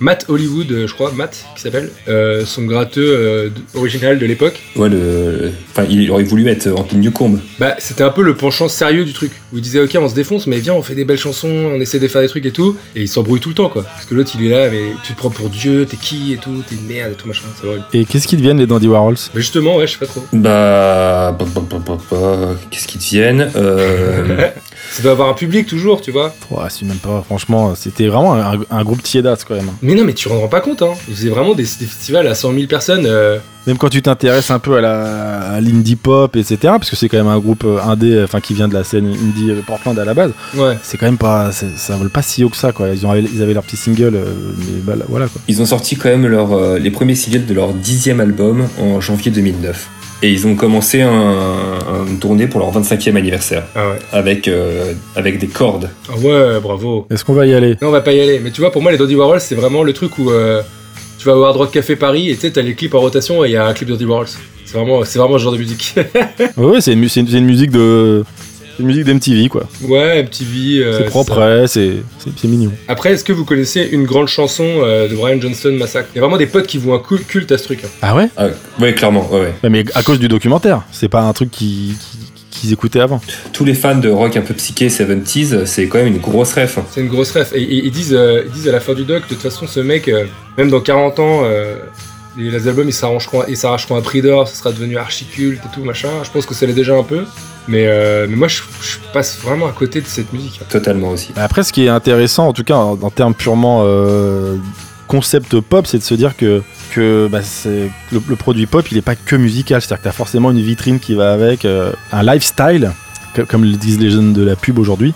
[0.00, 4.60] Matt Hollywood, euh, je crois, Matt qui s'appelle, euh, son gratteux euh, original de l'époque.
[4.76, 7.40] Ouais, le, enfin, il aurait voulu être Anthony Newcombe.
[7.58, 9.32] Bah, c'était un peu le penchant sérieux du truc.
[9.52, 11.80] Où il disait, ok, on se défonce, mais viens, on fait des belles chansons, on
[11.80, 12.76] essaie de faire des trucs et tout.
[12.94, 13.82] Et il s'embrouille tout le temps, quoi.
[13.82, 16.36] Parce que l'autre, il est là, mais tu te prends pour Dieu, t'es qui et
[16.36, 17.42] tout, t'es une merde et tout machin.
[17.60, 17.84] C'est horrible.
[17.92, 19.16] Et qu'est-ce qu'ils deviennent, les Dandy Warhols?
[19.34, 20.22] Mais justement, ouais, je sais pas trop.
[20.32, 24.48] Bah, bah, bah, bah, bah, bah, qu'est-ce qu'ils deviennent euh,
[24.92, 26.34] Ça doit avoir un public toujours, tu vois.
[26.50, 29.70] Ouais, c'est même pas, franchement, c'était vraiment un, un groupe tiédasse, quand même.
[29.88, 30.92] Mais non, mais tu te rends pas compte, hein.
[31.08, 33.06] Ils faisaient vraiment des, des festivals à 100 000 personnes.
[33.06, 36.96] euh, Même quand tu t'intéresses un peu à la à l'indie pop, etc., parce que
[36.96, 39.62] c'est quand même un groupe euh, indé, enfin qui vient de la scène indie euh,
[39.66, 40.76] Portland à la base, Ouais.
[40.82, 42.90] c'est quand même pas, c'est- ça vole pas si haut que ça, quoi.
[42.90, 44.24] Ils, ont, ils avaient leur petit single, euh,
[44.58, 45.40] mais bah, là, voilà, quoi.
[45.48, 49.00] Ils ont sorti quand même leur, euh, les premiers singles de leur dixième album en
[49.00, 49.88] janvier 2009.
[50.22, 53.98] Et ils ont commencé un, un- une tournée pour leur 25e anniversaire Ah ouais.
[54.12, 55.90] avec, euh, avec des cordes.
[56.10, 57.06] Ah ouais, bravo.
[57.10, 57.76] Est-ce qu'on va y aller?
[57.80, 58.40] Non, on va pas y aller.
[58.42, 60.60] Mais tu vois, pour moi, les Dandy Warhols, c'est vraiment le truc où euh,
[61.18, 63.44] tu vas au Hard Rock Café Paris et tu sais, t'as les clips en rotation
[63.44, 64.26] et il y a un clip Dandy Warhols.
[64.64, 65.94] C'est vraiment, c'est vraiment ce genre de musique.
[66.56, 68.24] Ouais, une, une, c'est une musique de.
[68.78, 69.64] C'est une musique d'MTV, quoi.
[69.82, 70.84] ouais, MTV.
[70.84, 72.70] euh, c'est propre, ouais, c'est c'est- mignon.
[72.86, 76.08] Après, est-ce que vous connaissez une grande chanson euh, de Brian Johnston Massacre?
[76.14, 77.80] Il y a vraiment des potes qui vont un cul- culte à ce truc.
[77.84, 77.88] hein.
[78.02, 78.28] Ah ouais?
[78.36, 78.46] Ah,
[78.80, 82.72] ouais, clairement, ouais, Mais à cause du documentaire, c'est pas un truc qui- qui- qu'ils
[82.72, 83.20] écoutaient avant.
[83.52, 86.78] Tous les fans de rock un peu psyché 70s, c'est quand même une grosse ref.
[86.78, 86.84] hein.
[86.92, 87.52] C'est une grosse ref.
[87.54, 89.66] Et, et- ils, disent, euh, ils disent à la fin du doc, de toute façon,
[89.66, 90.24] ce mec, euh,
[90.56, 91.74] même dans 40 ans, euh,
[92.38, 95.84] les, les albums, ils s'arracheront un prix d'or, ça sera devenu archi culte et tout,
[95.84, 96.08] machin.
[96.24, 97.24] Je pense que ça l'est déjà un peu.
[97.66, 100.60] Mais, euh, mais moi, je, je passe vraiment à côté de cette musique.
[100.70, 101.32] Totalement aussi.
[101.36, 104.56] Après, ce qui est intéressant, en tout cas en, en termes purement euh,
[105.06, 106.62] concept pop, c'est de se dire que,
[106.94, 109.82] que bah, c'est- le, le produit pop, il est pas que musical.
[109.82, 112.92] C'est-à-dire que tu as forcément une vitrine qui va avec, euh, un lifestyle,
[113.34, 115.12] co- comme le disent les jeunes de la pub aujourd'hui.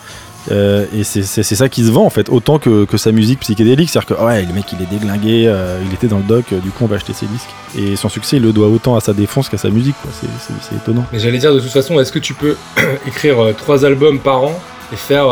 [0.51, 3.91] Euh, et c'est ça qui se vend en fait, autant que, sa musique psychédélique.
[3.91, 6.59] C'est-à-dire que ouais, le mec il est déglingué, euh, il était dans le doc, euh,
[6.59, 7.51] du coup on va acheter ses disques.
[7.77, 9.97] Et son succès il le doit autant à sa défense qu'à sa musique.
[10.21, 11.05] C'est- étonnant.
[11.13, 12.57] Mais j'allais dire, de toute façon, est-ce que tu peux
[13.07, 14.59] écrire trois albums par an
[14.93, 15.27] et faire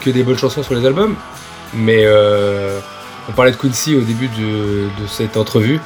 [0.00, 1.14] que des bonnes chansons sur les albums?
[1.74, 2.04] Mais
[3.28, 5.80] on parlait de Quincy au début de, de cette entrevue.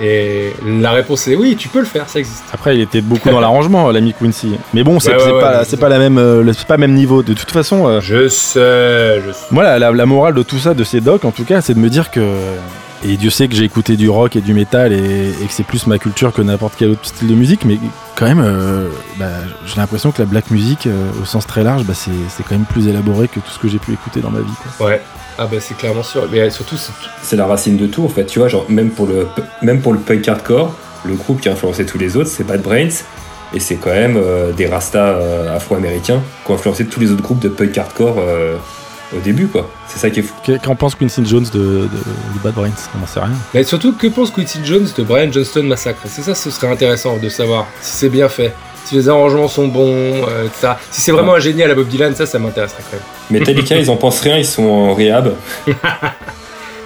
[0.00, 2.42] Et la réponse est oui, tu peux le faire, ça existe.
[2.52, 4.56] Après, il était beaucoup dans l'arrangement, l'ami Quincy.
[4.74, 6.52] Mais bon, c'est Ouais, ouais, c'est ouais, pas, ouais, c'est pas la même, euh, le-
[6.52, 7.22] c'est pas le même niveau.
[7.22, 9.46] De toute façon, euh, Je sais, je sais.
[9.50, 11.74] moi, la, la- la morale de tout ça, de ces docs, en tout cas, c'est
[11.74, 12.20] de me dire que.
[13.04, 15.64] Et Dieu sait que j'ai écouté du rock et du métal et, et que c'est
[15.66, 17.76] plus ma culture que n'importe quel autre style de musique, mais
[18.14, 18.86] quand même, euh,
[19.18, 19.26] bah,
[19.66, 22.54] j'ai l'impression que la black music, euh, au sens très large, bah, c'est c'est quand
[22.54, 24.52] même plus élaboré que tout ce que j'ai pu écouter dans ma vie.
[24.78, 24.86] quoi.
[24.86, 25.02] Ouais.
[25.42, 26.28] Ah bah c'est clairement sûr.
[26.30, 29.06] Mais surtout, c'est C'est la racine de tout en fait, tu vois, genre même pour
[29.06, 29.26] le,
[29.60, 30.72] même pour le punk hardcore,
[31.04, 32.94] le groupe qui a influencé tous les autres, c'est Bad Brains,
[33.52, 37.22] et c'est quand même euh, des rastas euh, afro-américains qui ont influencé tous les autres
[37.22, 38.56] groupes de punk hardcore euh,
[39.16, 39.68] au début quoi.
[39.88, 40.34] C'est ça qui est fou.
[40.62, 42.70] Qu'en pense Quincy Jones de, de, de Bad Brains?
[42.94, 43.34] On n'en sait rien.
[43.52, 46.02] Mais surtout, que pense Quincy Jones de Brian Johnston Massacre?
[46.06, 48.54] C'est ça, ce serait intéressant de savoir si c'est bien fait,
[48.84, 49.82] si les arrangements sont bons,
[50.28, 50.78] euh, ça.
[50.90, 53.40] Si c'est vraiment un génie à la Bob Dylan, ça, ça m'intéresserait quand même.
[53.40, 55.34] Metallica, ils en pensent rien, ils sont en rehab.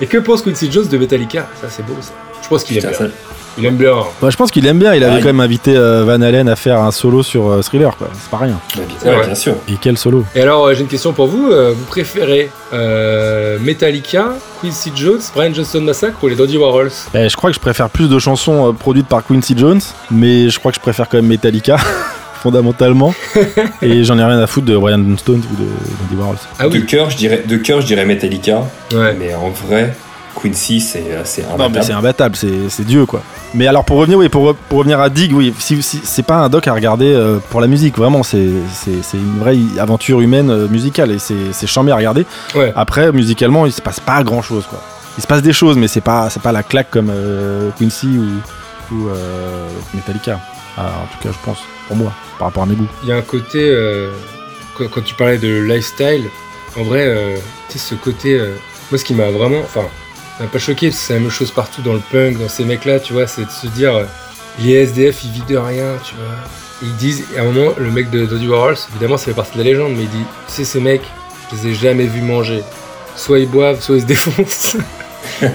[0.01, 1.47] Et que pense Quincy Jones de Metallica?
[1.61, 2.13] Ça, c'est beau ça.
[2.43, 2.93] Je pense qu'il aime bien.
[2.93, 3.05] ça-
[3.59, 3.95] Il aime bien.
[4.21, 6.21] Bah, je pense qu'il aime bien, il avait Ah, il- quand même invité euh, Van
[6.21, 8.09] Halen à faire un solo sur euh, Thriller, quoi.
[8.13, 8.59] C'est pas rien.
[8.77, 8.83] bah,
[9.19, 9.55] ouais, bien sûr.
[9.69, 10.25] Et quel solo?
[10.35, 11.49] Et alors, euh, j'ai une question pour vous.
[11.51, 16.91] Euh, vous préférez euh, Metallica, Quincy Jones, Brian Johnston Massacre ou les Dodgy Warhols?
[17.15, 19.81] Bah, je crois que je préfère plus de chansons euh, produites par Quincy Jones,
[20.11, 21.77] mais je crois que je préfère quand même Metallica,
[22.43, 23.15] fondamentalement.
[23.83, 25.67] et j'en ai rien à foutre de Brian Johnstone ou de
[26.07, 26.37] Andy Warhols.
[26.59, 29.15] Ah De cœur, je dirais, de cœur, je dirais Metallica, Ouais.
[29.19, 29.95] mais en vrai,
[30.41, 31.99] Quincy, c'est euh, c'est Non, mais c'est imbattable.
[31.99, 33.23] imbattable, c'est c'est Dieu, quoi.
[33.55, 36.37] Mais alors, pour revenir, oui, pour, pour revenir à Dig, oui, si, si- c'est pas
[36.37, 40.21] un doc à regarder euh, pour la musique, vraiment, c'est c'est- c'est une vraie aventure
[40.21, 42.27] humaine euh, musicale et c'est c'est chambé à regarder.
[42.55, 42.73] Ouais.
[42.77, 44.81] Après, musicalement, il se passe pas grand chose, quoi.
[45.19, 48.19] Il se passe des choses, mais c'est pas, c'est pas la claque comme euh, Quincy
[48.19, 50.39] ou, ou euh, Metallica.
[50.77, 51.59] Ah, en tout cas, je pense,
[51.89, 52.87] pour moi, par rapport à mes goûts.
[53.03, 54.11] Il y a un côté, euh,
[54.77, 56.25] quand, quand tu parlais de lifestyle,
[56.79, 57.37] en vrai, euh,
[57.71, 58.53] tu sais, ce côté, euh,
[58.91, 59.87] moi, ce qui m'a vraiment, enfin,
[60.45, 62.65] m'a pas choqué, parce que c'est la même chose partout dans le punk, dans ces
[62.65, 64.05] mecs-là, tu vois, c'est de se dire, euh,
[64.61, 66.35] les SDF, ils vivent de rien, tu vois.
[66.83, 69.53] Ils disent, et à un moment, le mec de Dodgy Warhols, évidemment, ça fait partie
[69.55, 71.03] de la légende, mais il dit, tu sais, ces mecs,
[71.51, 72.63] je les ai jamais vus manger.
[73.17, 74.77] Soit ils boivent, soit ils se défoncent.
[75.41, 75.47] tu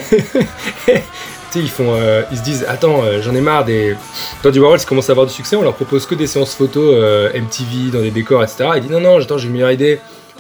[0.85, 3.95] sais, ils font, euh, ils se disent, attends, euh, j'en ai marre des,
[4.41, 7.29] Dodgy Warhols commencent à avoir du succès, on leur propose que des séances photos euh,
[7.33, 8.69] MTV dans des décors, etc.
[8.77, 9.99] Il dit non, non, attends, j'ai une meilleure idée.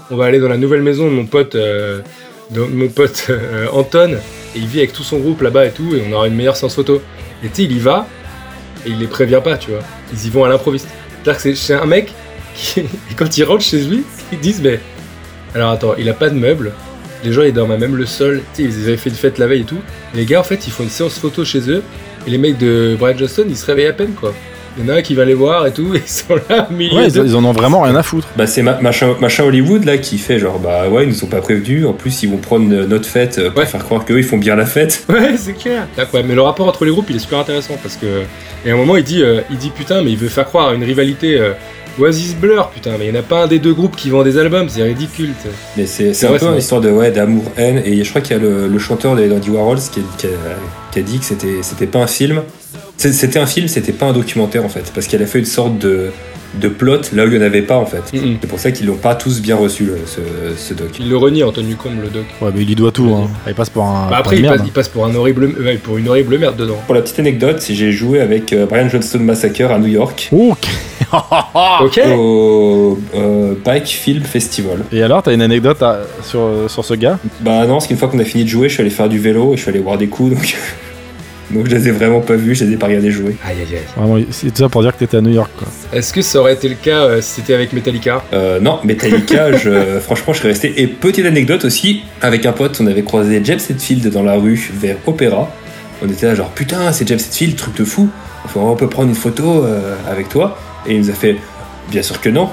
[0.09, 1.55] On va aller dans la nouvelle maison de mon pote,
[2.51, 4.17] de mon pote euh, Anton,
[4.55, 6.57] et il vit avec tout son groupe là-bas et tout, et on aura une meilleure
[6.57, 7.01] séance photo.
[7.43, 8.07] Et tu sais, il y va,
[8.85, 9.81] et il les prévient pas, tu vois.
[10.13, 10.87] Ils y vont à l'improviste.
[11.23, 12.13] C'est-à-dire que c'est un mec
[12.55, 12.79] qui,
[13.11, 14.79] et quand il rentre chez lui, ils disent, mais
[15.53, 16.73] alors attends, il a pas de meubles.
[17.23, 18.41] Les gens ils dorment à même le sol.
[18.55, 19.81] Tu sais, ils avaient fait une fête la veille et tout.
[20.15, 21.83] Les gars, en fait, ils font une séance photo chez eux.
[22.25, 24.33] Et les mecs de Brian Johnston, ils se réveillent à peine, quoi.
[24.77, 26.67] Il y en a un qui va les voir et tout, et ils sont là
[26.69, 26.95] au milieu.
[26.97, 28.27] Ouais, ils, de- ils en ont vraiment rien à foutre.
[28.37, 31.27] Bah c'est ma- machin, machin Hollywood là qui fait genre bah ouais ils nous ont
[31.27, 33.65] pas prévenus en plus ils vont prendre notre fête euh, pour Ouais.
[33.65, 35.87] faire croire qu'eux ils font bien la fête Ouais, c'est clair.
[36.13, 38.05] Mais le rapport entre les groupes, il est super intéressant parce que.
[38.65, 40.69] Et à un moment, il dit, euh, il dit putain, mais il veut faire croire
[40.69, 41.53] à une rivalité euh,
[41.99, 44.23] Oasis Blur, putain, mais il n'y en a pas un des deux groupes qui vend
[44.23, 45.31] des albums, c'est ridicule.
[45.75, 48.37] mais c'est un vrai, peu une histoire de ouais d'amour haine et je crois qu'il
[48.37, 50.29] y a le, le chanteur des Dandy Warhols qui a, qui a-
[50.91, 52.43] qui a dit que c'était c'était pas un film
[53.11, 55.77] c'était un film c'était pas un documentaire en fait parce qu'elle a fait une sorte
[55.79, 56.09] de
[56.59, 58.37] de plot là où il y en avait pas en fait Mhm.
[58.41, 60.19] c'est pour ça qu'ils l'ont pas tous bien reçu le- ce,
[60.57, 62.25] ce doc Il le renie, Anthony Combe, le doc.
[62.41, 63.07] Ouais, mais il y doit tout.
[63.15, 63.29] Hein.
[63.47, 64.03] Il passe pour un.
[64.09, 64.57] Bah, pour après, une il merde.
[64.57, 65.49] passe, il passe pour, un horrible,
[65.81, 66.75] pour une horrible merde dedans.
[66.85, 70.67] pour la petite anecdote j'ai joué avec euh, Brian Johnston Massacre à New York Ok.
[71.81, 76.93] ok au euh, Bike Film Festival Et alors, t'as une anecdote à- sur, sur ce
[76.95, 77.17] gars?
[77.39, 79.19] Bah non, parce qu'une fois qu'on a fini de jouer, je suis allé faire du
[79.19, 80.57] vélo et je suis allé voir des coups, donc,
[81.53, 83.35] donc je les ai vraiment pas vus, je les ai pas regardés jouer.
[83.45, 83.81] Aïe aïe aïe.
[83.95, 85.67] Vraiment, c'est tout ça pour dire que t'étais à New York, quoi.
[85.93, 88.23] Est-ce que ça aurait été le cas euh, si c'était avec Metallica?
[88.33, 90.81] Euh, non, Metallica, je, franchement, je serais resté.
[90.81, 94.71] Et petite anecdote aussi, avec un pote, on avait croisé James Hetfield dans la rue
[94.73, 95.51] vers Opéra.
[96.03, 98.09] On était là genre putain, c'est James Hetfield, truc de fou.
[98.45, 100.57] Enfin, on peut prendre une photo euh, avec toi.
[100.87, 101.35] Et il nous a fait
[101.89, 102.49] bien sûr que non.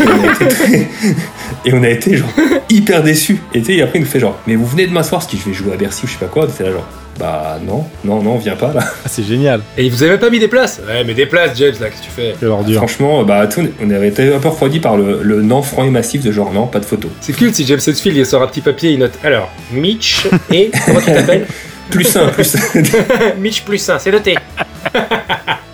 [0.00, 0.88] et, on a été très-
[1.64, 2.28] et on a été genre
[2.70, 3.38] hyper déçus.
[3.54, 5.36] Et tu sais, après il nous fait genre mais vous venez de m'asseoir parce que
[5.38, 6.44] je vais jouer à Bercy ou je sais pas quoi.
[6.44, 6.86] On était là genre
[7.18, 8.80] bah non, non, non, viens pas là.
[8.82, 9.60] Ah, c'est génial.
[9.76, 12.00] Et vous avez même pas mis des places Ouais, mais des places, James, là, qu'est-ce
[12.00, 12.78] que tu fais Quelle ordure.
[12.78, 15.90] Franchement, bah tout, on avait été un peu refroidi par le, le non franc et
[15.90, 17.08] massif de genre non, pas de photo.
[17.20, 20.70] C'est cool si James Hetfield il sort un petit papier, il note alors Mitch et.
[20.86, 21.46] Comment tu t'appelles
[21.90, 22.58] Plus un, plus un.
[23.40, 24.36] Mitch plus 1, c'est noté.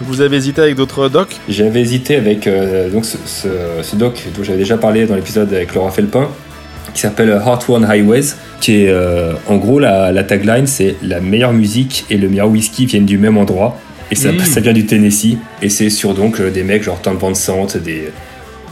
[0.00, 1.36] Vous avez hésité avec d'autres docs?
[1.48, 3.48] J'avais hésité avec euh, donc ce, ce-
[3.82, 6.28] ce doc dont j'avais déjà parlé dans l'épisode avec Laura Felpin,
[6.94, 11.20] qui s'appelle Heart One Highways, qui est euh, en gros la, la tagline c'est la
[11.20, 13.78] meilleure musique et le meilleur whisky viennent du même endroit.
[14.10, 14.38] Et ça, Mm.
[14.40, 15.36] ça vient du Tennessee.
[15.60, 18.10] Et c'est sur donc euh, des mecs genre Tom Van Sant, des,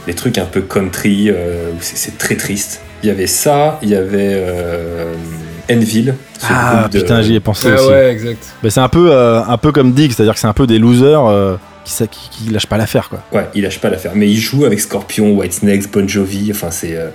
[0.07, 2.81] des trucs un peu country, euh, où c'est c'est très triste.
[3.03, 5.13] Il y avait ça, il y avait euh,
[5.71, 6.15] Enville.
[6.49, 7.89] Ah de- putain, j'y ai pensé Ah aussi.
[7.89, 8.43] ouais, exact.
[8.63, 10.79] Mais c'est un peu, euh, un peu comme Dig, c'est-à-dire que c'est un peu des
[10.79, 11.55] losers euh,
[11.85, 13.21] qui, qui, qui lâchent pas l'affaire quoi.
[13.31, 14.13] Ouais, il lâche pas l'affaire.
[14.15, 16.49] Mais il joue avec Scorpion, Whitesnake, Bon Jovi.
[16.51, 17.09] Enfin, c'est euh,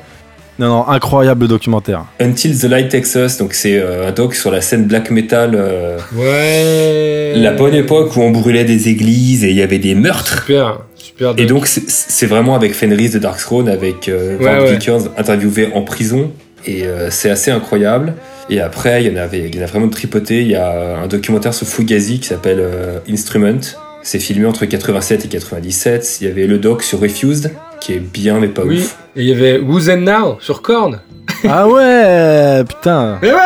[0.58, 2.04] Non, non, incroyable documentaire.
[2.20, 3.38] Until the Light Takes Us.
[3.38, 5.54] Donc, c'est euh, un doc sur la scène black metal.
[5.54, 7.32] euh, Ouais.
[7.36, 10.42] la bonne époque où on brûlait des églises et il y avait des meurtres.
[10.42, 11.34] Super, super.
[11.38, 14.72] Et donc, c'est- vraiment avec Fenris de Dark Throne, avec euh, Ouais, Van ouais.
[14.72, 16.30] Vickers interviewé en prison.
[16.66, 18.14] Et euh, c'est assez incroyable.
[18.50, 20.42] Et après, il y en avait, il y en a vraiment tripoté.
[20.42, 23.58] Il y a un documentaire sur Fugazi qui s'appelle euh, Instrument.
[24.04, 26.18] C'est filmé entre 87 et 97.
[26.20, 27.52] Il y avait le doc sur Refused,
[27.82, 28.78] qui est bien mais pas Oui.
[28.80, 28.96] ouf.
[29.16, 31.00] Et il y avait Who's and Now sur Korn.
[31.48, 33.38] ah ouais, putain, Mais ouais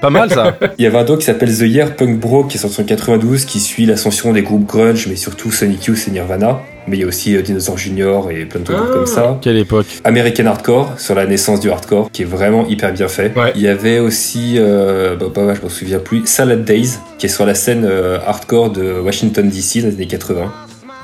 [0.00, 0.56] pas mal ça.
[0.78, 2.84] Il y avait un doc qui s'appelle The Year Punk Bro qui est sorti en
[2.84, 6.58] 92 qui suit l'ascension des groupes grunge mais surtout Sonic Youth et Nirvana.
[6.88, 8.92] Mais il y a aussi euh, Dinosaur Junior et plein de trucs Ah.
[8.92, 9.38] comme ça.
[9.40, 9.86] Quelle époque.
[10.02, 13.32] American Hardcore sur la naissance du hardcore qui est vraiment hyper bien fait.
[13.38, 13.52] Ouais.
[13.54, 17.28] Il y avait aussi, euh, bah, bah, je m'en souviens plus, Salad Days qui est
[17.28, 20.52] sur la scène euh, hardcore de Washington DC dans les années 80.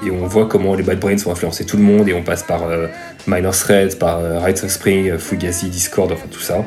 [0.04, 2.42] Et on voit comment les Bad Brains ont influencé tout le monde et on passe
[2.42, 2.86] par euh,
[3.26, 6.64] Minor Threat, par euh, Rites of Spring, euh, Fugazi, Discord, enfin tout ça.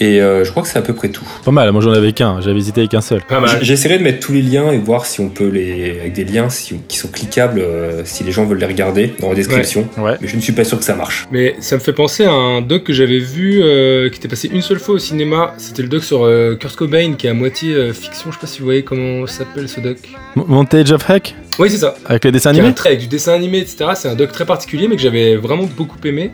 [0.00, 1.24] Et euh, je crois que c'est à peu près tout.
[1.44, 3.20] Pas mal, moi j'en avais qu'un, j'avais hésité avec un seul.
[3.22, 3.50] Pas mal.
[3.50, 5.98] J- J'essaierai de mettre tous les liens et voir si on peut les.
[6.00, 9.30] avec des liens si- qui sont cliquables, euh, si les gens veulent les regarder dans
[9.30, 9.88] la description.
[9.98, 10.16] Ouais.
[10.20, 11.26] Mais je ne suis pas sûr que ça marche.
[11.32, 14.48] Mais ça me fait penser à un doc que j'avais vu euh, qui était passé
[14.52, 15.54] une seule fois au cinéma.
[15.58, 18.30] C'était le doc sur euh, Kurt Cobain qui est à moitié euh, fiction.
[18.30, 19.96] Je sais pas si vous voyez comment s'appelle ce doc.
[20.36, 21.94] M- Montage of Heck Oui, c'est ça.
[22.06, 22.72] Avec les dessins animés?
[22.84, 23.90] avec du dessin animé, etc.
[23.96, 26.30] C'est un doc très particulier mais que j'avais vraiment beaucoup aimé.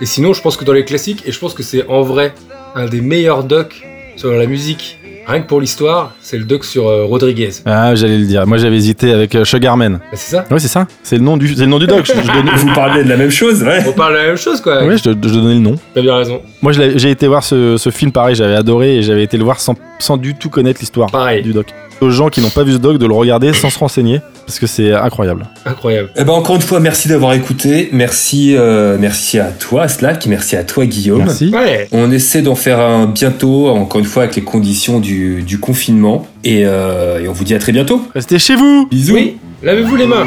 [0.00, 2.32] Et sinon, je pense que dans les classiques, et je pense que c'est en vrai
[2.74, 3.82] un des meilleurs docs
[4.16, 7.50] sur la musique, rien que pour l'histoire, c'est le doc sur euh, Rodriguez.
[7.64, 8.46] Ah, j'allais le dire.
[8.46, 9.94] Moi j'avais hésité avec euh, Sugarman.
[9.94, 10.44] Bah, c'est ça?
[10.50, 10.86] Ouais, c'est ça.
[11.02, 12.04] C'est le nom du, c'est le nom du doc.
[12.06, 13.82] Je, je donnais, Vous parlez de la même chose, ouais.
[13.86, 14.84] On parle de la même chose quoi.
[14.84, 15.76] ouais, je, je donnais le nom.
[15.94, 16.40] T'as bien raison.
[16.60, 19.60] Moi j'ai été voir ce, ce film pareil, j'avais adoré et j'avais été le voir
[19.60, 21.10] sans, sans du tout connaître l'histoire
[21.42, 21.66] du doc.
[22.02, 24.58] Aux gens qui n'ont pas vu ce doc de le regarder sans se renseigner parce
[24.58, 25.46] que c'est incroyable.
[25.64, 26.10] Incroyable.
[26.16, 27.90] Eh ben encore une fois, merci d'avoir écouté.
[27.92, 30.26] Merci, euh, merci à toi, Slack.
[30.26, 31.18] Merci à toi, Guillaume.
[31.18, 31.52] Merci.
[31.54, 31.86] Ouais.
[31.92, 36.26] On essaie d'en faire un bientôt, encore une fois avec les conditions du, du confinement.
[36.42, 38.02] Et, euh, et on vous dit à très bientôt.
[38.14, 39.14] Restez chez vous Bisous.
[39.14, 39.36] Oui.
[39.62, 40.26] Lavez-vous les mains.